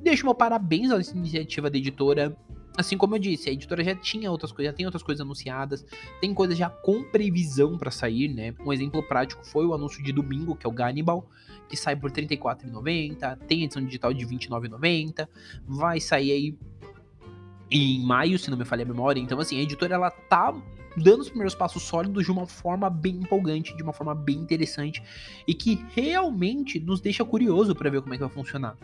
Deixo 0.00 0.24
meu 0.24 0.36
parabéns 0.36 0.92
à 0.92 1.00
iniciativa 1.16 1.68
da 1.68 1.76
editora. 1.76 2.36
Assim 2.76 2.96
como 2.96 3.16
eu 3.16 3.18
disse, 3.18 3.50
a 3.50 3.52
editora 3.52 3.82
já 3.82 3.96
tinha 3.96 4.30
outras 4.30 4.52
coisas, 4.52 4.70
já 4.70 4.76
tem 4.76 4.86
outras 4.86 5.02
coisas 5.02 5.20
anunciadas, 5.20 5.84
tem 6.20 6.32
coisas 6.32 6.56
já 6.56 6.70
com 6.70 7.02
previsão 7.02 7.76
para 7.76 7.90
sair, 7.90 8.28
né? 8.28 8.54
Um 8.64 8.72
exemplo 8.72 9.02
prático 9.02 9.44
foi 9.44 9.66
o 9.66 9.74
anúncio 9.74 10.00
de 10.00 10.12
domingo, 10.12 10.54
que 10.54 10.64
é 10.64 10.70
o 10.70 10.72
Gannibal, 10.72 11.28
que 11.68 11.76
sai 11.76 11.96
por 11.96 12.12
R$ 12.12 12.24
34,90, 12.24 13.36
tem 13.48 13.64
edição 13.64 13.84
digital 13.84 14.14
de 14.14 14.24
R$ 14.24 14.36
29,90, 14.36 15.26
vai 15.66 15.98
sair 15.98 16.30
aí 16.30 16.58
em 17.68 18.06
maio, 18.06 18.38
se 18.38 18.48
não 18.48 18.56
me 18.56 18.64
falha 18.64 18.84
a 18.84 18.86
memória. 18.86 19.18
Então, 19.18 19.40
assim, 19.40 19.58
a 19.58 19.62
editora 19.62 19.96
ela 19.96 20.08
tá 20.08 20.54
dando 20.98 21.20
os 21.20 21.28
primeiros 21.28 21.54
passos 21.54 21.82
sólidos 21.82 22.24
de 22.24 22.30
uma 22.30 22.46
forma 22.46 22.90
bem 22.90 23.16
empolgante, 23.16 23.76
de 23.76 23.82
uma 23.82 23.92
forma 23.92 24.14
bem 24.14 24.36
interessante 24.36 25.02
e 25.46 25.54
que 25.54 25.84
realmente 25.94 26.78
nos 26.80 27.00
deixa 27.00 27.24
curioso 27.24 27.74
para 27.74 27.90
ver 27.90 28.02
como 28.02 28.14
é 28.14 28.16
que 28.16 28.24
vai 28.24 28.32
funcionar 28.32 28.76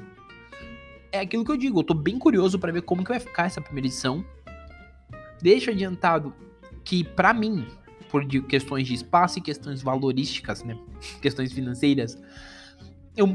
é 1.14 1.20
aquilo 1.20 1.44
que 1.44 1.52
eu 1.52 1.56
digo, 1.56 1.78
eu 1.78 1.84
tô 1.84 1.94
bem 1.94 2.18
curioso 2.18 2.58
para 2.58 2.72
ver 2.72 2.82
como 2.82 3.04
que 3.04 3.10
vai 3.10 3.20
ficar 3.20 3.46
essa 3.46 3.60
primeira 3.60 3.86
edição. 3.86 4.24
Deixo 5.40 5.70
adiantado 5.70 6.34
que 6.84 7.04
para 7.04 7.32
mim, 7.32 7.64
por 8.10 8.26
questões 8.26 8.88
de 8.88 8.94
espaço 8.94 9.38
e 9.38 9.42
questões 9.42 9.80
valorísticas, 9.80 10.64
né, 10.64 10.76
questões 11.22 11.52
financeiras, 11.52 12.20
eu 13.16 13.28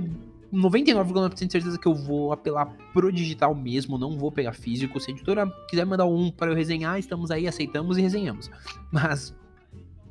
99,9% 0.52 1.46
de 1.46 1.52
certeza 1.52 1.78
que 1.78 1.88
eu 1.88 1.94
vou 1.94 2.34
apelar 2.34 2.66
pro 2.94 3.12
digital 3.12 3.54
mesmo, 3.54 3.98
não 3.98 4.18
vou 4.18 4.32
pegar 4.32 4.54
físico. 4.54 5.00
Se 5.00 5.12
a 5.12 5.14
editora 5.14 5.48
quiser 5.70 5.86
mandar 5.86 6.06
um 6.06 6.32
para 6.32 6.52
eu 6.52 6.56
resenhar, 6.56 6.98
estamos 6.98 7.30
aí, 7.30 7.48
aceitamos 7.48 7.98
e 7.98 8.02
resenhamos. 8.02 8.50
Mas 8.92 9.36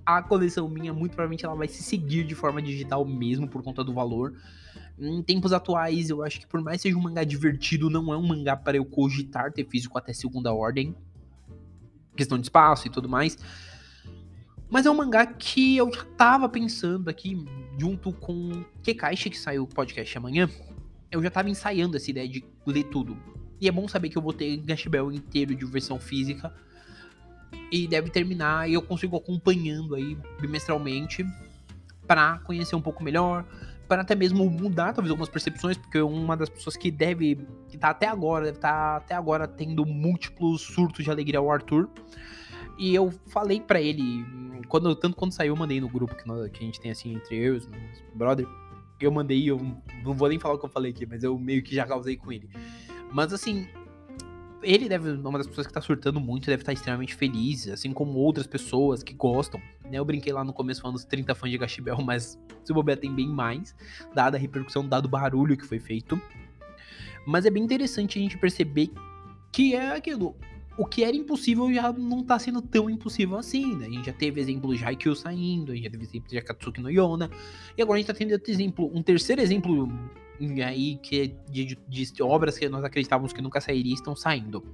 a 0.07 0.23
coleção 0.23 0.69
minha, 0.69 0.93
muito 0.93 1.13
provavelmente, 1.13 1.45
ela 1.45 1.55
vai 1.55 1.69
se 1.69 1.83
seguir 1.83 2.25
de 2.25 2.35
forma 2.35 2.63
digital 2.63 3.05
mesmo 3.05 3.49
por 3.49 3.63
conta 3.63 3.83
do 3.83 3.93
valor. 3.93 4.35
Em 4.99 5.23
tempos 5.23 5.53
atuais, 5.53 6.09
eu 6.09 6.23
acho 6.23 6.41
que 6.41 6.47
por 6.47 6.63
mais 6.63 6.81
seja 6.81 6.97
um 6.97 7.03
mangá 7.03 7.25
divertido, 7.25 7.91
não 7.91 8.13
é 8.13 8.17
um 8.17 8.27
mangá 8.27 8.57
para 8.57 8.77
eu 8.77 8.85
cogitar 8.85 9.53
ter 9.53 9.67
físico 9.69 9.99
até 9.99 10.13
segunda 10.13 10.53
ordem. 10.53 10.95
Questão 12.17 12.39
de 12.39 12.45
espaço 12.45 12.87
e 12.87 12.91
tudo 12.91 13.09
mais. 13.09 13.37
Mas 14.71 14.87
é 14.87 14.91
um 14.91 14.95
mangá 14.95 15.27
que 15.27 15.77
eu 15.77 15.93
já 15.93 16.05
tava 16.17 16.49
pensando 16.49 17.09
aqui, 17.09 17.45
junto 17.79 18.13
com 18.13 18.65
Kekaishi, 18.83 19.31
que 19.31 19.39
saiu 19.39 19.63
o 19.63 19.67
podcast 19.67 20.19
amanhã. 20.19 20.51
Eu 21.11 21.23
já 21.23 21.31
tava 21.31 21.49
ensaiando 21.49 21.97
essa 21.97 22.11
ideia 22.11 22.29
de 22.29 22.45
ler 22.67 22.85
tudo. 22.85 23.17
E 23.61 23.69
é 23.69 23.73
bom 23.73 23.89
saber 23.89 24.09
que 24.09 24.19
eu 24.19 24.23
vou 24.23 24.33
ter 24.33 24.57
Gashbel 24.59 25.13
inteiro 25.13 25.55
de 25.55 25.65
versão 25.65 25.99
física. 25.99 26.53
E 27.73 27.87
deve 27.87 28.11
terminar 28.11 28.69
e 28.69 28.75
eu 28.75 28.83
consigo 28.83 29.17
acompanhando 29.17 29.95
aí 29.95 30.19
bimestralmente 30.41 31.25
para 32.07 32.39
conhecer 32.39 32.75
um 32.75 32.81
pouco 32.81 33.03
melhor, 33.03 33.45
para 33.87 34.03
até 34.03 34.15
mesmo 34.15 34.49
mudar 34.51 34.93
talvez 34.93 35.11
algumas 35.11 35.29
percepções, 35.29 35.77
porque 35.77 36.01
uma 36.01 36.37
das 36.37 36.49
pessoas 36.49 36.77
que 36.77 36.91
deve 36.91 37.47
que 37.69 37.77
tá 37.77 37.91
até 37.91 38.07
agora, 38.07 38.47
deve 38.47 38.59
tá 38.59 38.97
até 38.97 39.15
agora 39.15 39.47
tendo 39.47 39.85
múltiplos 39.85 40.63
surtos 40.63 41.05
de 41.05 41.11
alegria 41.11 41.39
ao 41.39 41.51
Arthur. 41.51 41.89
E 42.79 42.95
eu 42.95 43.11
falei 43.27 43.61
para 43.61 43.81
ele, 43.81 44.25
quando 44.69 44.95
tanto 44.95 45.17
quando 45.17 45.33
saiu, 45.33 45.53
eu 45.53 45.59
mandei 45.59 45.81
no 45.81 45.89
grupo 45.89 46.15
que, 46.15 46.27
nós, 46.27 46.49
que 46.51 46.63
a 46.63 46.67
gente 46.67 46.81
tem 46.81 46.91
assim 46.91 47.15
entre 47.15 47.37
eu 47.37 47.55
e 47.55 47.59
os 47.59 47.69
brother. 48.15 48.47
Eu 49.01 49.11
mandei, 49.11 49.51
eu 49.51 49.59
não 50.05 50.15
vou 50.15 50.29
nem 50.29 50.39
falar 50.39 50.55
o 50.55 50.59
que 50.59 50.65
eu 50.65 50.71
falei 50.71 50.93
aqui, 50.93 51.05
mas 51.05 51.23
eu 51.23 51.39
meio 51.39 51.63
que 51.63 51.75
já 51.75 51.87
causei 51.87 52.17
com 52.17 52.33
ele. 52.33 52.49
Mas 53.13 53.33
assim, 53.33 53.67
ele 54.63 54.89
deve, 54.89 55.11
uma 55.11 55.39
das 55.39 55.47
pessoas 55.47 55.67
que 55.67 55.73
tá 55.73 55.81
surtando 55.81 56.21
muito, 56.21 56.47
deve 56.47 56.63
estar 56.63 56.73
tá 56.73 56.73
extremamente 56.73 57.15
feliz, 57.15 57.69
assim 57.69 57.93
como 57.93 58.19
outras 58.19 58.47
pessoas 58.47 59.03
que 59.03 59.15
gostam. 59.15 59.61
Né? 59.85 59.99
Eu 59.99 60.05
brinquei 60.05 60.33
lá 60.33 60.45
no 60.45 60.53
começo 60.53 60.81
falando 60.81 60.97
dos 60.97 61.05
30 61.05 61.35
fãs 61.35 61.51
de 61.51 61.59
Gashibel, 61.59 61.99
mas 62.03 62.39
se 62.65 62.73
bobear 62.73 62.99
tem 62.99 63.13
bem 63.13 63.29
mais, 63.29 63.75
dada 64.15 64.37
a 64.37 64.41
repercussão, 64.41 64.87
dado 64.87 65.07
o 65.07 65.09
barulho 65.09 65.57
que 65.57 65.65
foi 65.65 65.79
feito. 65.79 66.21
Mas 67.27 67.45
é 67.45 67.51
bem 67.51 67.63
interessante 67.63 68.19
a 68.19 68.23
gente 68.23 68.39
perceber 68.39 68.91
que 69.53 69.75
é 69.75 69.97
aquilo. 69.97 70.37
O 70.79 70.87
que 70.87 71.03
era 71.03 71.17
impossível 71.17 71.73
já 71.75 71.93
não 71.93 72.23
tá 72.23 72.39
sendo 72.39 72.63
tão 72.63 72.89
impossível 72.89 73.37
assim, 73.37 73.75
né? 73.77 73.87
A 73.87 73.91
gente 73.91 74.07
já 74.07 74.13
teve 74.13 74.41
exemplos 74.41 74.79
de 74.79 74.85
Haikyuu 74.85 75.17
saindo, 75.17 75.73
a 75.73 75.75
gente 75.75 75.85
já 75.85 75.91
teve 75.91 76.05
exemplos 76.05 76.31
de 76.31 76.39
Akatsuki 76.39 76.81
no 76.81 76.89
Yona, 76.89 77.29
e 77.77 77.83
agora 77.83 77.97
a 77.97 78.01
gente 78.01 78.07
tá 78.07 78.15
tendo 78.15 78.31
outro 78.31 78.51
exemplo, 78.51 78.89
um 78.95 79.03
terceiro 79.03 79.41
exemplo 79.41 79.93
aí 80.65 80.97
que 81.03 81.21
é 81.21 81.27
de, 81.51 81.77
de, 81.89 82.13
de 82.13 82.23
obras 82.23 82.57
que 82.57 82.69
nós 82.69 82.85
acreditávamos 82.85 83.33
que 83.33 83.43
nunca 83.43 83.61
sairiam 83.61 83.93
estão 83.93 84.15
saindo. 84.15 84.65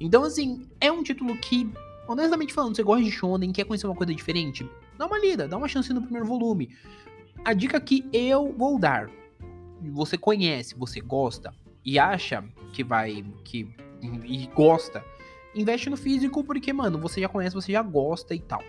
Então, 0.00 0.24
assim, 0.24 0.66
é 0.80 0.90
um 0.90 1.02
título 1.02 1.36
que, 1.36 1.70
honestamente 2.08 2.54
falando, 2.54 2.74
você 2.74 2.82
gosta 2.82 3.04
de 3.04 3.10
Shonen, 3.10 3.52
quer 3.52 3.64
conhecer 3.64 3.86
uma 3.86 3.94
coisa 3.94 4.14
diferente? 4.14 4.68
Dá 4.96 5.06
uma 5.06 5.18
lida, 5.18 5.46
dá 5.46 5.58
uma 5.58 5.68
chance 5.68 5.92
no 5.92 6.00
primeiro 6.00 6.26
volume. 6.26 6.70
A 7.44 7.52
dica 7.52 7.78
que 7.80 8.04
eu 8.12 8.54
vou 8.56 8.78
dar, 8.78 9.10
você 9.92 10.16
conhece, 10.16 10.74
você 10.74 11.00
gosta 11.00 11.54
e 11.84 11.98
acha 11.98 12.42
que 12.72 12.82
vai, 12.82 13.24
que 13.44 13.68
e 14.02 14.46
gosta, 14.54 15.04
investe 15.54 15.90
no 15.90 15.96
físico 15.96 16.44
porque, 16.44 16.72
mano, 16.72 16.98
você 16.98 17.20
já 17.20 17.28
conhece, 17.28 17.54
você 17.54 17.72
já 17.72 17.82
gosta 17.82 18.34
e 18.34 18.40
tal. 18.40 18.62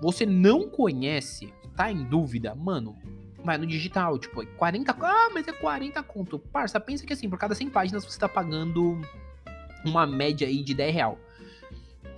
Você 0.00 0.26
não 0.26 0.68
conhece, 0.68 1.52
tá 1.74 1.90
em 1.90 2.04
dúvida, 2.04 2.54
mano, 2.54 2.96
vai 3.42 3.56
no 3.56 3.66
digital, 3.66 4.18
tipo, 4.18 4.44
40, 4.44 4.96
ah, 5.00 5.30
mas 5.32 5.46
é 5.48 5.52
40 5.52 6.02
conto. 6.02 6.38
Parça, 6.38 6.78
pensa 6.80 7.06
que 7.06 7.12
assim, 7.12 7.30
por 7.30 7.38
cada 7.38 7.54
100 7.54 7.70
páginas 7.70 8.04
você 8.04 8.18
tá 8.18 8.28
pagando 8.28 9.00
uma 9.84 10.06
média 10.06 10.46
aí 10.46 10.62
de 10.62 10.74
10 10.74 10.94
real. 10.94 11.18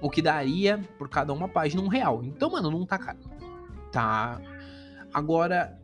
O 0.00 0.08
que 0.08 0.22
daria 0.22 0.78
por 0.96 1.08
cada 1.08 1.32
uma 1.32 1.48
página 1.48 1.82
um 1.82 1.88
real. 1.88 2.22
Então, 2.24 2.50
mano, 2.50 2.70
não 2.70 2.86
tá 2.86 2.98
caro. 2.98 3.18
Tá. 3.92 4.40
Agora, 5.12 5.77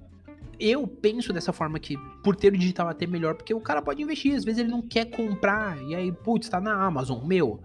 eu 0.58 0.86
penso 0.86 1.32
dessa 1.32 1.52
forma 1.52 1.78
que 1.78 1.96
por 2.22 2.36
ter 2.36 2.52
o 2.52 2.58
digital 2.58 2.88
até 2.88 3.06
melhor, 3.06 3.34
porque 3.34 3.54
o 3.54 3.60
cara 3.60 3.82
pode 3.82 4.02
investir, 4.02 4.34
às 4.34 4.44
vezes 4.44 4.60
ele 4.60 4.70
não 4.70 4.82
quer 4.82 5.06
comprar, 5.06 5.80
e 5.82 5.94
aí, 5.94 6.12
putz, 6.12 6.48
tá 6.48 6.60
na 6.60 6.74
Amazon, 6.74 7.24
meu, 7.24 7.60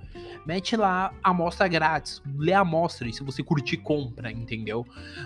mete 0.46 0.75
lá 0.75 1.13
a 1.24 1.29
amostra 1.29 1.67
grátis, 1.67 2.22
lê 2.38 2.53
a 2.53 2.62
amostra 2.62 3.08
e 3.08 3.13
se 3.13 3.24
você 3.24 3.43
curtir, 3.43 3.77
compra, 3.77 4.31
entendeu? 4.31 4.86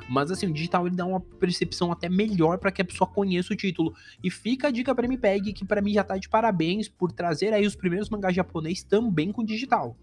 Mas 0.09 0.31
assim, 0.31 0.47
o 0.47 0.53
digital 0.53 0.87
ele 0.87 0.95
dá 0.95 1.05
uma 1.05 1.19
percepção 1.19 1.91
até 1.91 2.09
melhor 2.09 2.57
para 2.57 2.71
que 2.71 2.81
a 2.81 2.85
pessoa 2.85 3.09
conheça 3.09 3.53
o 3.53 3.57
título. 3.57 3.93
E 4.23 4.29
fica 4.29 4.67
a 4.67 4.71
dica 4.71 4.93
para 4.93 5.05
MPEG, 5.05 5.53
que 5.53 5.65
para 5.65 5.81
mim 5.81 5.93
já 5.93 6.03
tá 6.03 6.17
de 6.17 6.27
parabéns 6.27 6.87
por 6.87 7.11
trazer 7.11 7.53
aí 7.53 7.65
os 7.65 7.75
primeiros 7.75 8.09
mangás 8.09 8.35
japonês 8.35 8.83
também 8.83 9.31
com 9.31 9.43
digital. 9.43 9.97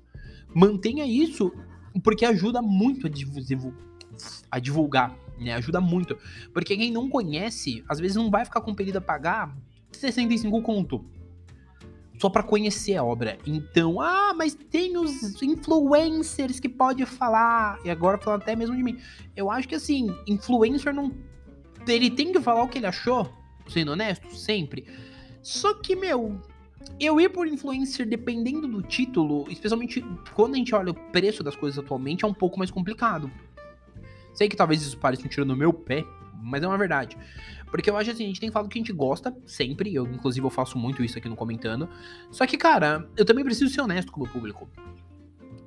Mantenha 0.55 1.05
isso, 1.05 1.53
porque 2.03 2.25
ajuda 2.25 2.63
muito 2.63 3.07
a 3.07 3.11
a 4.51 4.59
divulgar, 4.59 5.17
né? 5.39 5.55
Ajuda 5.55 5.81
muito. 5.81 6.17
Porque 6.53 6.77
quem 6.77 6.91
não 6.91 7.09
conhece, 7.09 7.85
às 7.89 7.99
vezes 7.99 8.17
não 8.17 8.31
vai 8.31 8.45
ficar 8.45 8.61
compelido 8.61 8.99
a 8.99 9.01
pagar 9.01 9.57
65 9.93 10.63
conto. 10.63 11.05
Só 12.19 12.29
para 12.29 12.43
conhecer 12.43 12.97
a 12.97 13.05
obra. 13.05 13.39
Então, 13.47 13.99
ah, 14.01 14.35
mas 14.37 14.55
tem 14.55 14.99
os 14.99 15.41
influencers 15.43 16.61
que 16.61 16.69
pode 16.69 17.07
falar. 17.07 17.79
E 17.83 17.91
agora 17.91 18.19
falando 18.19 18.43
até 18.43 18.55
mesmo 18.55 18.77
de 18.77 18.83
mim. 18.83 18.99
Eu 19.35 19.51
acho 19.51 19.67
que 19.67 19.75
assim, 19.75 20.15
influencer 20.27 20.95
não. 20.95 21.11
Ele 21.89 22.11
tem 22.11 22.31
que 22.31 22.41
falar 22.41 22.63
o 22.63 22.69
que 22.69 22.77
ele 22.77 22.87
achou, 22.87 23.33
sendo 23.67 23.93
honesto, 23.93 24.35
sempre. 24.35 24.85
Só 25.43 25.73
que, 25.73 25.97
meu, 25.97 26.39
eu 26.99 27.19
ir 27.19 27.31
por 27.31 27.47
influencer 27.47 28.07
dependendo 28.07 28.69
do 28.69 28.83
título, 28.83 29.47
especialmente 29.51 30.05
quando 30.35 30.55
a 30.55 30.59
gente 30.59 30.75
olha 30.75 30.91
o 30.91 30.95
preço 30.95 31.43
das 31.43 31.57
coisas 31.57 31.83
atualmente, 31.83 32.25
é 32.25 32.29
um 32.29 32.35
pouco 32.35 32.59
mais 32.59 32.71
complicado. 32.71 33.31
Sei 34.41 34.49
que 34.49 34.57
talvez 34.57 34.81
isso 34.81 34.97
pareça 34.97 35.23
um 35.27 35.29
tiro 35.29 35.45
no 35.45 35.55
meu 35.55 35.71
pé, 35.71 36.03
mas 36.43 36.63
é 36.63 36.67
uma 36.67 36.79
verdade. 36.79 37.15
Porque 37.67 37.91
eu 37.91 37.97
acho 37.99 38.11
assim, 38.11 38.25
a 38.25 38.27
gente 38.29 38.41
tem 38.41 38.49
que 38.49 38.53
falar 38.55 38.63
do 38.63 38.71
que 38.71 38.79
a 38.79 38.81
gente 38.81 38.91
gosta, 38.91 39.37
sempre. 39.45 39.95
Eu, 39.95 40.07
inclusive, 40.07 40.47
eu 40.47 40.49
faço 40.49 40.79
muito 40.79 41.05
isso 41.05 41.19
aqui 41.19 41.29
no 41.29 41.37
comentando. 41.37 41.87
Só 42.31 42.47
que, 42.47 42.57
cara, 42.57 43.07
eu 43.19 43.25
também 43.27 43.45
preciso 43.45 43.71
ser 43.71 43.83
honesto 43.83 44.11
com 44.11 44.19
o 44.19 44.23
meu 44.23 44.33
público. 44.33 44.67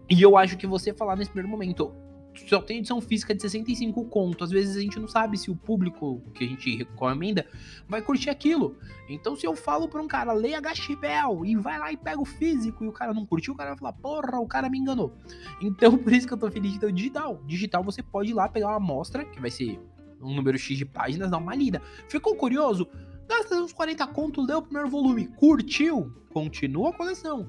E 0.10 0.20
eu 0.20 0.36
acho 0.36 0.58
que 0.58 0.66
você 0.66 0.92
falar 0.92 1.16
nesse 1.16 1.30
primeiro 1.30 1.50
momento, 1.50 1.94
só 2.36 2.62
tem 2.62 2.80
edição 2.80 3.00
física 3.00 3.34
de 3.34 3.42
65 3.42 4.06
conto. 4.06 4.44
Às 4.44 4.52
vezes 4.52 4.76
a 4.76 4.82
gente 4.82 5.00
não 5.00 5.08
sabe 5.08 5.38
se 5.38 5.52
o 5.52 5.56
público 5.56 6.22
que 6.34 6.44
a 6.44 6.48
gente 6.48 6.76
recomenda 6.76 7.46
vai 7.88 8.02
curtir 8.02 8.30
aquilo. 8.30 8.78
Então, 9.08 9.36
se 9.36 9.46
eu 9.46 9.56
falo 9.56 9.88
pra 9.88 10.02
um 10.02 10.08
cara, 10.08 10.34
leia 10.34 10.60
Gashibel 10.60 11.46
e 11.46 11.56
vai 11.56 11.78
lá 11.78 11.92
e 11.92 11.98
pega 11.98 12.20
o 12.20 12.26
físico 12.26 12.84
e 12.84 12.88
o 12.88 12.92
cara 12.92 13.14
não 13.14 13.26
curtiu, 13.26 13.54
o 13.54 13.58
cara 13.58 13.72
vai 13.72 13.80
falar, 13.80 13.94
porra, 13.94 14.40
o 14.40 14.48
cara 14.48 14.70
me 14.70 14.80
enganou. 14.80 15.14
Então, 15.62 15.96
por 15.98 16.12
isso 16.12 16.28
que 16.28 16.34
eu 16.34 16.38
tô 16.38 16.50
feliz 16.50 16.74
de 16.74 16.80
ter 16.80 16.88
o 16.88 16.92
digital. 16.92 17.42
Digital 17.46 17.84
você 17.84 18.02
pode 18.02 18.32
ir 18.32 18.34
lá 18.34 18.50
pegar 18.50 18.68
uma 18.68 18.78
amostra, 18.78 19.26
que 19.26 19.40
vai 19.40 19.52
ser 19.52 19.80
um 20.22 20.34
número 20.34 20.58
X 20.58 20.78
de 20.78 20.86
páginas, 20.86 21.30
dar 21.30 21.38
uma 21.38 21.56
lida. 21.56 21.82
Ficou 22.08 22.36
curioso? 22.36 22.88
Gasta 23.28 23.56
uns 23.56 23.74
40 23.74 24.06
conto, 24.08 24.42
lê 24.42 24.54
o 24.54 24.62
primeiro 24.62 24.90
volume. 24.90 25.28
Curtiu? 25.28 26.12
Continua 26.32 26.90
a 26.90 26.94
coleção. 26.94 27.48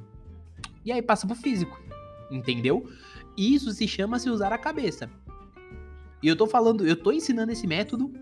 E 0.84 0.92
aí 0.92 1.00
passa 1.00 1.26
pro 1.26 1.36
físico. 1.36 1.80
Entendeu? 2.30 2.88
Isso 3.36 3.70
se 3.72 3.88
chama 3.88 4.18
se 4.18 4.30
usar 4.30 4.52
a 4.52 4.58
cabeça. 4.58 5.10
E 6.22 6.28
eu 6.28 6.36
tô 6.36 6.46
falando, 6.46 6.86
eu 6.86 6.96
tô 6.96 7.12
ensinando 7.12 7.52
esse 7.52 7.66
método, 7.66 8.12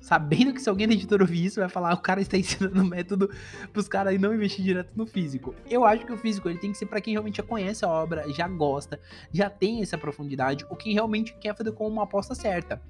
sabendo 0.00 0.52
que 0.52 0.60
se 0.60 0.68
alguém 0.68 0.86
da 0.86 0.94
editora 0.94 1.22
ouvir 1.22 1.46
isso, 1.46 1.60
vai 1.60 1.68
falar, 1.68 1.94
o 1.94 2.00
cara 2.00 2.20
está 2.20 2.36
ensinando 2.38 2.80
o 2.80 2.84
método 2.84 3.30
pros 3.72 3.88
caras 3.88 4.18
não 4.20 4.34
investir 4.34 4.64
direto 4.64 4.92
no 4.94 5.06
físico. 5.06 5.54
Eu 5.68 5.84
acho 5.84 6.06
que 6.06 6.12
o 6.12 6.16
físico 6.16 6.48
ele 6.48 6.58
tem 6.58 6.72
que 6.72 6.78
ser 6.78 6.86
para 6.86 7.00
quem 7.00 7.12
realmente 7.12 7.36
já 7.36 7.42
conhece 7.42 7.84
a 7.84 7.88
obra, 7.88 8.30
já 8.32 8.48
gosta, 8.48 9.00
já 9.32 9.50
tem 9.50 9.82
essa 9.82 9.98
profundidade, 9.98 10.64
ou 10.70 10.76
quem 10.76 10.94
realmente 10.94 11.34
quer 11.40 11.56
fazer 11.56 11.72
com 11.72 11.86
uma 11.86 12.04
aposta 12.04 12.34
certa. 12.34 12.80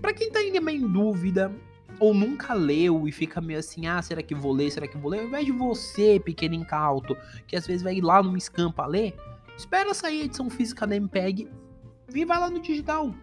Para 0.00 0.12
quem 0.12 0.30
tá 0.30 0.40
ainda 0.40 0.60
meio 0.60 0.84
em 0.84 0.92
dúvida, 0.92 1.50
ou 1.98 2.14
nunca 2.14 2.54
leu 2.54 3.08
e 3.08 3.12
fica 3.12 3.40
meio 3.40 3.58
assim, 3.58 3.86
ah, 3.86 4.00
será 4.00 4.22
que 4.22 4.34
vou 4.34 4.52
ler, 4.52 4.70
será 4.70 4.86
que 4.86 4.96
vou 4.96 5.10
ler? 5.10 5.20
Ao 5.20 5.26
invés 5.26 5.44
de 5.44 5.52
você, 5.52 6.20
pequeno 6.20 6.54
incauto, 6.54 7.16
que 7.46 7.56
às 7.56 7.66
vezes 7.66 7.82
vai 7.82 7.96
ir 7.96 8.00
lá 8.02 8.22
no 8.22 8.36
escampa 8.36 8.86
ler, 8.86 9.14
espera 9.60 9.92
sair 9.92 10.22
a 10.22 10.24
edição 10.24 10.48
física 10.48 10.86
da 10.86 10.96
MPEG 10.96 11.46
e 12.14 12.24
vai 12.24 12.40
lá 12.40 12.48
no 12.48 12.60
digital. 12.60 13.14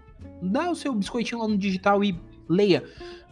Dá 0.41 0.69
o 0.69 0.75
seu 0.75 0.93
biscoitinho 0.93 1.41
lá 1.41 1.47
no 1.47 1.57
digital 1.57 2.03
e 2.03 2.19
leia. 2.47 2.83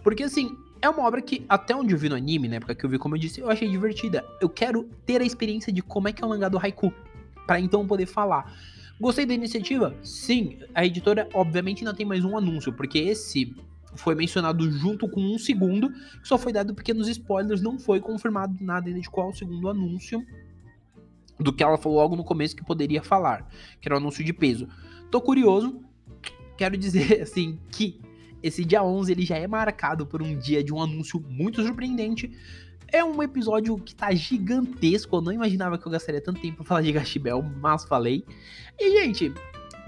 Porque 0.03 0.23
assim, 0.23 0.57
é 0.81 0.89
uma 0.89 1.03
obra 1.03 1.21
que, 1.21 1.45
até 1.47 1.75
onde 1.75 1.93
eu 1.93 1.99
vi 1.99 2.09
no 2.09 2.15
anime, 2.15 2.47
na 2.47 2.55
época 2.55 2.73
que 2.73 2.83
eu 2.83 2.89
vi, 2.89 2.97
como 2.97 3.15
eu 3.15 3.19
disse, 3.19 3.39
eu 3.39 3.49
achei 3.49 3.69
divertida. 3.69 4.25
Eu 4.41 4.49
quero 4.49 4.89
ter 5.05 5.21
a 5.21 5.23
experiência 5.23 5.71
de 5.71 5.83
como 5.83 6.07
é 6.07 6.13
que 6.13 6.23
é 6.23 6.25
o 6.25 6.29
mangá 6.29 6.49
do 6.49 6.57
Haiku, 6.57 6.91
para 7.45 7.59
então 7.59 7.85
poder 7.85 8.07
falar. 8.07 8.51
Gostei 8.99 9.25
da 9.25 9.33
iniciativa? 9.33 9.95
Sim. 10.01 10.57
A 10.73 10.83
editora, 10.83 11.29
obviamente, 11.33 11.85
ainda 11.85 11.95
tem 11.95 12.05
mais 12.05 12.25
um 12.25 12.35
anúncio, 12.35 12.73
porque 12.73 12.97
esse 12.97 13.55
foi 13.95 14.15
mencionado 14.15 14.69
junto 14.71 15.07
com 15.07 15.21
um 15.21 15.37
segundo, 15.37 15.91
que 15.91 16.27
só 16.27 16.39
foi 16.39 16.51
dado 16.51 16.73
pequenos 16.73 17.07
spoilers, 17.07 17.61
não 17.61 17.77
foi 17.77 17.99
confirmado 17.99 18.55
nada 18.61 18.87
ainda 18.87 18.99
de 18.99 19.09
qual 19.09 19.29
o 19.29 19.33
segundo 19.33 19.69
anúncio 19.69 20.25
do 21.39 21.53
que 21.53 21.63
ela 21.63 21.77
falou 21.77 21.99
logo 21.99 22.15
no 22.15 22.23
começo 22.23 22.55
que 22.55 22.63
poderia 22.63 23.03
falar, 23.03 23.49
que 23.81 23.87
era 23.87 23.95
o 23.95 23.97
um 23.97 24.01
anúncio 24.01 24.23
de 24.23 24.33
peso. 24.33 24.67
Tô 25.11 25.21
curioso, 25.21 25.81
quero 26.57 26.77
dizer 26.77 27.21
assim 27.23 27.59
que 27.69 27.99
esse 28.41 28.63
dia 28.63 28.83
11 28.83 29.11
ele 29.11 29.25
já 29.25 29.37
é 29.37 29.47
marcado 29.47 30.05
por 30.05 30.21
um 30.21 30.37
dia 30.37 30.63
de 30.63 30.73
um 30.73 30.81
anúncio 30.81 31.19
muito 31.27 31.63
surpreendente, 31.63 32.31
é 32.87 33.03
um 33.03 33.21
episódio 33.21 33.77
que 33.77 33.95
tá 33.95 34.13
gigantesco. 34.13 35.15
Eu 35.15 35.21
não 35.21 35.31
imaginava 35.31 35.77
que 35.77 35.85
eu 35.85 35.91
gastaria 35.91 36.21
tanto 36.21 36.39
tempo 36.39 36.57
pra 36.57 36.65
falar 36.65 36.81
de 36.81 36.91
Gashibel, 36.91 37.43
mas 37.59 37.83
falei. 37.85 38.23
E, 38.79 39.01
gente, 39.01 39.33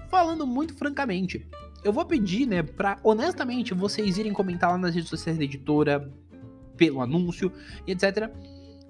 falando 0.09 0.45
muito 0.45 0.73
francamente, 0.73 1.47
eu 1.83 1.93
vou 1.93 2.05
pedir, 2.05 2.45
né, 2.45 2.63
pra 2.63 2.99
honestamente 3.03 3.73
vocês 3.73 4.17
irem 4.17 4.33
comentar 4.33 4.71
lá 4.71 4.77
nas 4.77 4.95
redes 4.95 5.09
sociais 5.09 5.37
da 5.37 5.43
editora, 5.43 6.11
pelo 6.75 7.01
anúncio 7.01 7.51
e 7.85 7.91
etc. 7.91 8.29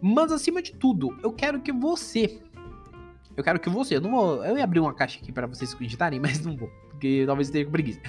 Mas 0.01 0.31
acima 0.31 0.61
de 0.61 0.73
tudo, 0.73 1.17
eu 1.23 1.31
quero 1.31 1.61
que 1.61 1.71
você. 1.71 2.41
Eu 3.37 3.43
quero 3.43 3.59
que 3.59 3.69
você. 3.69 3.95
Eu 3.95 4.01
não 4.01 4.11
vou. 4.11 4.43
Eu 4.43 4.57
ia 4.57 4.63
abrir 4.63 4.79
uma 4.79 4.93
caixa 4.93 5.19
aqui 5.21 5.31
para 5.31 5.47
vocês 5.47 5.77
digitarem, 5.79 6.19
mas 6.21 6.43
não 6.43 6.57
vou. 6.57 6.69
Porque 6.89 7.23
talvez 7.25 7.49
tenha 7.49 7.63
com 7.63 7.71
preguiça. 7.71 8.01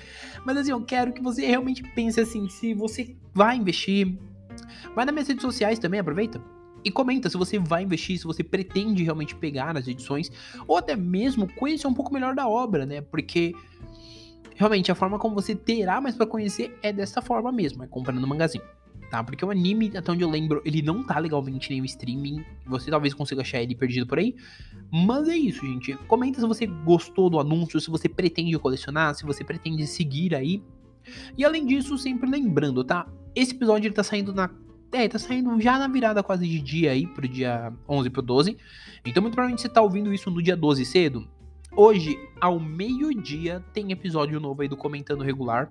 Mas 0.44 0.56
assim, 0.56 0.70
eu 0.70 0.82
quero 0.82 1.12
que 1.12 1.22
você 1.22 1.46
realmente 1.46 1.82
pense 1.94 2.18
assim: 2.18 2.48
se 2.48 2.72
você 2.72 3.14
vai 3.34 3.56
investir, 3.56 4.18
Vai 4.94 5.04
nas 5.04 5.14
minhas 5.14 5.28
redes 5.28 5.42
sociais 5.42 5.78
também, 5.78 6.00
aproveita. 6.00 6.40
E 6.84 6.90
comenta 6.90 7.28
se 7.28 7.36
você 7.36 7.58
vai 7.58 7.82
investir, 7.82 8.18
se 8.18 8.24
você 8.24 8.42
pretende 8.42 9.02
realmente 9.02 9.34
pegar 9.34 9.74
nas 9.74 9.88
edições, 9.88 10.30
ou 10.66 10.76
até 10.76 10.94
mesmo 10.94 11.52
conhecer 11.54 11.86
um 11.86 11.94
pouco 11.94 12.12
melhor 12.12 12.34
da 12.34 12.48
obra, 12.48 12.86
né? 12.86 13.00
Porque 13.00 13.52
realmente 14.54 14.90
a 14.90 14.94
forma 14.94 15.18
como 15.18 15.34
você 15.34 15.54
terá 15.54 16.00
mais 16.00 16.14
para 16.14 16.26
conhecer 16.26 16.76
é 16.82 16.92
dessa 16.92 17.20
forma 17.20 17.50
mesmo, 17.50 17.82
é 17.82 17.86
comprando 17.86 18.20
no 18.20 18.26
mangazinho. 18.26 18.64
Tá? 19.10 19.24
Porque 19.24 19.44
o 19.44 19.50
anime, 19.50 19.96
até 19.96 20.12
onde 20.12 20.22
eu 20.22 20.28
lembro, 20.28 20.60
ele 20.64 20.82
não 20.82 21.02
tá 21.02 21.18
legalmente 21.18 21.70
nem 21.70 21.80
no 21.80 21.86
streaming. 21.86 22.44
Você 22.66 22.90
talvez 22.90 23.14
consiga 23.14 23.40
achar 23.40 23.62
ele 23.62 23.74
perdido 23.74 24.06
por 24.06 24.18
aí. 24.18 24.34
Mas 24.92 25.28
é 25.28 25.36
isso, 25.36 25.66
gente. 25.66 25.94
Comenta 26.06 26.40
se 26.40 26.46
você 26.46 26.66
gostou 26.66 27.30
do 27.30 27.40
anúncio, 27.40 27.80
se 27.80 27.90
você 27.90 28.08
pretende 28.08 28.58
colecionar, 28.58 29.14
se 29.14 29.24
você 29.24 29.42
pretende 29.42 29.86
seguir 29.86 30.34
aí. 30.34 30.62
E 31.36 31.44
além 31.44 31.64
disso, 31.64 31.96
sempre 31.96 32.28
lembrando, 32.28 32.84
tá? 32.84 33.06
Esse 33.34 33.54
episódio 33.54 33.88
ele 33.88 33.94
tá 33.94 34.02
saindo 34.02 34.34
na 34.34 34.50
é, 34.90 35.06
tá 35.06 35.18
saindo 35.18 35.60
já 35.60 35.78
na 35.78 35.86
virada 35.86 36.22
quase 36.22 36.48
de 36.48 36.60
dia 36.60 36.92
aí, 36.92 37.06
pro 37.06 37.28
dia 37.28 37.72
11 37.86 38.08
pro 38.08 38.22
12. 38.22 38.56
Então, 39.04 39.22
muito 39.22 39.34
provavelmente 39.34 39.60
você 39.60 39.68
tá 39.68 39.82
ouvindo 39.82 40.12
isso 40.12 40.30
no 40.30 40.42
dia 40.42 40.56
12 40.56 40.84
cedo. 40.86 41.28
Hoje, 41.76 42.18
ao 42.40 42.58
meio-dia, 42.58 43.62
tem 43.72 43.92
episódio 43.92 44.40
novo 44.40 44.62
aí 44.62 44.68
do 44.68 44.76
Comentando 44.76 45.22
Regular. 45.22 45.70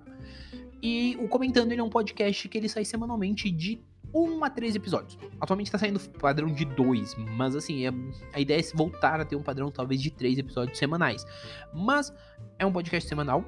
E 0.82 1.16
o 1.20 1.28
Comentando 1.28 1.72
ele 1.72 1.80
é 1.80 1.84
um 1.84 1.90
podcast 1.90 2.48
que 2.48 2.58
ele 2.58 2.68
sai 2.68 2.84
semanalmente 2.84 3.50
de 3.50 3.80
1 4.14 4.44
a 4.44 4.50
3 4.50 4.76
episódios. 4.76 5.18
Atualmente 5.40 5.70
tá 5.70 5.78
saindo 5.78 6.00
padrão 6.00 6.52
de 6.52 6.64
2, 6.64 7.16
mas 7.36 7.54
assim, 7.54 7.86
é, 7.86 7.92
a 8.32 8.40
ideia 8.40 8.60
é 8.60 8.76
voltar 8.76 9.20
a 9.20 9.24
ter 9.24 9.36
um 9.36 9.42
padrão 9.42 9.70
talvez 9.70 10.00
de 10.00 10.10
3 10.10 10.38
episódios 10.38 10.78
semanais. 10.78 11.26
Mas 11.74 12.12
é 12.58 12.64
um 12.64 12.72
podcast 12.72 13.08
semanal, 13.08 13.44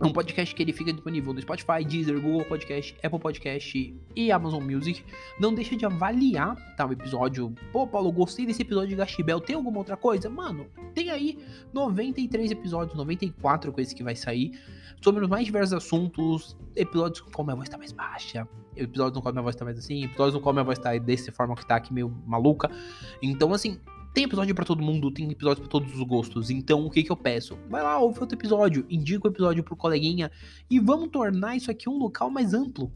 é 0.00 0.06
um 0.06 0.12
podcast 0.12 0.54
que 0.54 0.62
ele 0.62 0.72
fica 0.72 0.92
disponível 0.92 1.32
no 1.32 1.40
Spotify, 1.40 1.84
Deezer, 1.84 2.20
Google 2.20 2.44
Podcast, 2.44 2.94
Apple 3.02 3.18
Podcast 3.18 3.96
e 4.14 4.30
Amazon 4.30 4.62
Music. 4.62 5.04
Não 5.40 5.52
deixa 5.52 5.76
de 5.76 5.84
avaliar, 5.86 6.56
tá, 6.76 6.86
o 6.86 6.92
episódio. 6.92 7.54
Pô, 7.72 7.86
Paulo, 7.86 8.12
gostei 8.12 8.46
desse 8.46 8.62
episódio 8.62 8.90
de 8.90 8.96
Gastibel. 8.96 9.40
Tem 9.40 9.56
alguma 9.56 9.78
outra 9.78 9.96
coisa? 9.96 10.28
Mano, 10.28 10.66
tem 10.94 11.10
aí 11.10 11.38
93 11.72 12.50
episódios, 12.50 12.96
94 12.96 13.72
com 13.72 13.80
esse 13.80 13.94
que 13.94 14.02
vai 14.02 14.14
sair, 14.14 14.60
sobre 15.00 15.24
os 15.24 15.28
mais 15.28 15.46
diversos 15.46 15.72
assuntos, 15.72 16.56
episódios 16.76 17.20
com 17.20 17.42
minha 17.42 17.56
voz 17.56 17.68
tá 17.68 17.78
mais 17.78 17.92
baixa, 17.92 18.46
episódios 18.76 19.16
no 19.16 19.22
qual 19.22 19.32
minha 19.32 19.42
voz 19.42 19.56
tá 19.56 19.64
mais 19.64 19.78
assim, 19.78 20.04
episódios 20.04 20.34
no 20.34 20.40
qual 20.40 20.52
minha 20.52 20.64
voz 20.64 20.78
tá 20.78 20.96
desse 20.98 21.30
forma 21.30 21.54
que 21.56 21.66
tá 21.66 21.76
aqui 21.76 21.92
meio 21.92 22.08
maluca. 22.26 22.70
Então, 23.22 23.52
assim, 23.52 23.80
tem 24.18 24.24
episódio 24.24 24.52
para 24.52 24.64
todo 24.64 24.82
mundo, 24.82 25.12
tem 25.12 25.30
episódio 25.30 25.62
para 25.62 25.70
todos 25.70 25.94
os 25.94 26.02
gostos. 26.02 26.50
Então, 26.50 26.84
o 26.84 26.90
que 26.90 27.04
que 27.04 27.12
eu 27.12 27.16
peço? 27.16 27.56
Vai 27.70 27.84
lá, 27.84 28.00
ouve 28.00 28.18
outro 28.18 28.36
episódio, 28.36 28.84
indica 28.90 29.28
o 29.28 29.30
episódio 29.30 29.62
pro 29.62 29.76
coleguinha 29.76 30.28
e 30.68 30.80
vamos 30.80 31.10
tornar 31.10 31.54
isso 31.54 31.70
aqui 31.70 31.88
um 31.88 31.96
local 31.96 32.28
mais 32.28 32.52
amplo. 32.52 32.90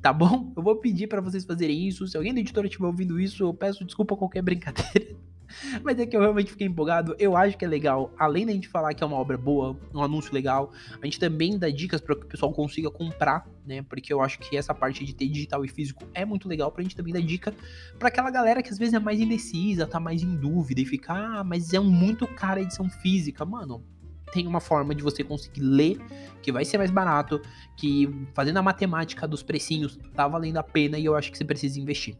Tá 0.00 0.12
bom? 0.12 0.52
Eu 0.56 0.62
vou 0.62 0.76
pedir 0.76 1.08
para 1.08 1.20
vocês 1.20 1.44
fazerem 1.44 1.88
isso. 1.88 2.06
Se 2.06 2.16
alguém 2.16 2.32
da 2.32 2.38
editora 2.38 2.68
estiver 2.68 2.86
ouvindo 2.86 3.18
isso, 3.18 3.42
eu 3.42 3.52
peço 3.52 3.84
desculpa 3.84 4.16
qualquer 4.16 4.42
brincadeira. 4.42 5.16
Mas 5.82 5.98
é 5.98 6.06
que 6.06 6.16
eu 6.16 6.20
realmente 6.20 6.50
fiquei 6.50 6.66
empolgado. 6.66 7.14
Eu 7.18 7.36
acho 7.36 7.56
que 7.56 7.64
é 7.64 7.68
legal, 7.68 8.12
além 8.18 8.46
da 8.46 8.52
gente 8.52 8.68
falar 8.68 8.94
que 8.94 9.02
é 9.02 9.06
uma 9.06 9.16
obra 9.16 9.36
boa, 9.36 9.76
um 9.94 10.02
anúncio 10.02 10.32
legal, 10.32 10.72
a 11.00 11.04
gente 11.04 11.18
também 11.18 11.58
dá 11.58 11.68
dicas 11.70 12.00
para 12.00 12.14
que 12.16 12.24
o 12.24 12.28
pessoal 12.28 12.52
consiga 12.52 12.90
comprar, 12.90 13.46
né? 13.66 13.82
Porque 13.82 14.12
eu 14.12 14.20
acho 14.20 14.38
que 14.38 14.56
essa 14.56 14.74
parte 14.74 15.04
de 15.04 15.14
ter 15.14 15.28
digital 15.28 15.64
e 15.64 15.68
físico 15.68 16.04
é 16.14 16.24
muito 16.24 16.48
legal 16.48 16.70
pra 16.70 16.82
gente 16.82 16.96
também 16.96 17.12
dar 17.12 17.20
dica 17.20 17.54
para 17.98 18.08
aquela 18.08 18.30
galera 18.30 18.62
que 18.62 18.70
às 18.70 18.78
vezes 18.78 18.94
é 18.94 18.98
mais 18.98 19.20
indecisa, 19.20 19.86
tá 19.86 20.00
mais 20.00 20.22
em 20.22 20.36
dúvida 20.36 20.80
e 20.80 20.84
fica, 20.84 21.12
ah, 21.12 21.44
mas 21.44 21.72
é 21.72 21.80
muito 21.80 22.26
cara 22.26 22.60
a 22.60 22.62
edição 22.62 22.88
física. 22.88 23.44
Mano, 23.44 23.84
tem 24.32 24.46
uma 24.46 24.60
forma 24.60 24.94
de 24.94 25.02
você 25.02 25.22
conseguir 25.22 25.60
ler, 25.60 25.98
que 26.42 26.50
vai 26.50 26.64
ser 26.64 26.76
mais 26.76 26.90
barato, 26.90 27.40
que 27.76 28.08
fazendo 28.34 28.56
a 28.56 28.62
matemática 28.62 29.28
dos 29.28 29.42
precinhos 29.42 29.96
tá 30.14 30.26
valendo 30.26 30.56
a 30.56 30.62
pena 30.62 30.98
e 30.98 31.04
eu 31.04 31.14
acho 31.14 31.30
que 31.30 31.38
você 31.38 31.44
precisa 31.44 31.80
investir 31.80 32.16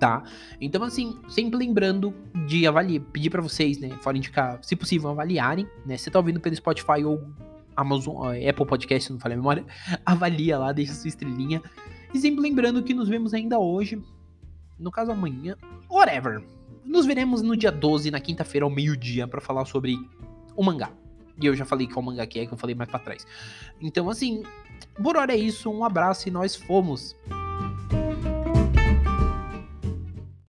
tá? 0.00 0.24
Então, 0.58 0.82
assim, 0.82 1.20
sempre 1.28 1.58
lembrando 1.58 2.12
de 2.46 2.66
avaliar, 2.66 3.04
pedir 3.12 3.28
para 3.28 3.42
vocês, 3.42 3.78
né, 3.78 3.90
fora 4.00 4.16
indicar, 4.16 4.58
se 4.62 4.74
possível, 4.74 5.10
avaliarem, 5.10 5.68
né? 5.84 5.96
Se 5.98 6.10
tá 6.10 6.18
ouvindo 6.18 6.40
pelo 6.40 6.56
Spotify 6.56 7.04
ou 7.04 7.22
Amazon, 7.76 8.16
Apple 8.48 8.66
Podcast, 8.66 9.12
não 9.12 9.20
falei 9.20 9.36
a 9.36 9.40
memória, 9.40 9.64
avalia 10.04 10.58
lá, 10.58 10.72
deixa 10.72 10.94
sua 10.94 11.08
estrelinha. 11.08 11.62
E 12.12 12.18
sempre 12.18 12.40
lembrando 12.40 12.82
que 12.82 12.94
nos 12.94 13.08
vemos 13.08 13.34
ainda 13.34 13.58
hoje, 13.58 14.02
no 14.78 14.90
caso 14.90 15.12
amanhã, 15.12 15.54
whatever. 15.88 16.42
Nos 16.84 17.04
veremos 17.04 17.42
no 17.42 17.54
dia 17.54 17.70
12, 17.70 18.10
na 18.10 18.18
quinta-feira, 18.18 18.64
ao 18.64 18.70
meio-dia, 18.70 19.28
para 19.28 19.40
falar 19.40 19.66
sobre 19.66 19.96
o 20.56 20.64
mangá. 20.64 20.90
E 21.40 21.46
eu 21.46 21.54
já 21.54 21.64
falei 21.64 21.86
qual 21.86 22.02
mangá 22.02 22.26
que 22.26 22.40
é, 22.40 22.46
que 22.46 22.52
eu 22.52 22.58
falei 22.58 22.74
mais 22.74 22.90
pra 22.90 22.98
trás. 22.98 23.26
Então, 23.80 24.08
assim, 24.08 24.42
por 25.02 25.16
hora 25.16 25.32
é 25.34 25.36
isso, 25.36 25.70
um 25.70 25.84
abraço 25.84 26.26
e 26.26 26.30
nós 26.30 26.56
fomos. 26.56 27.14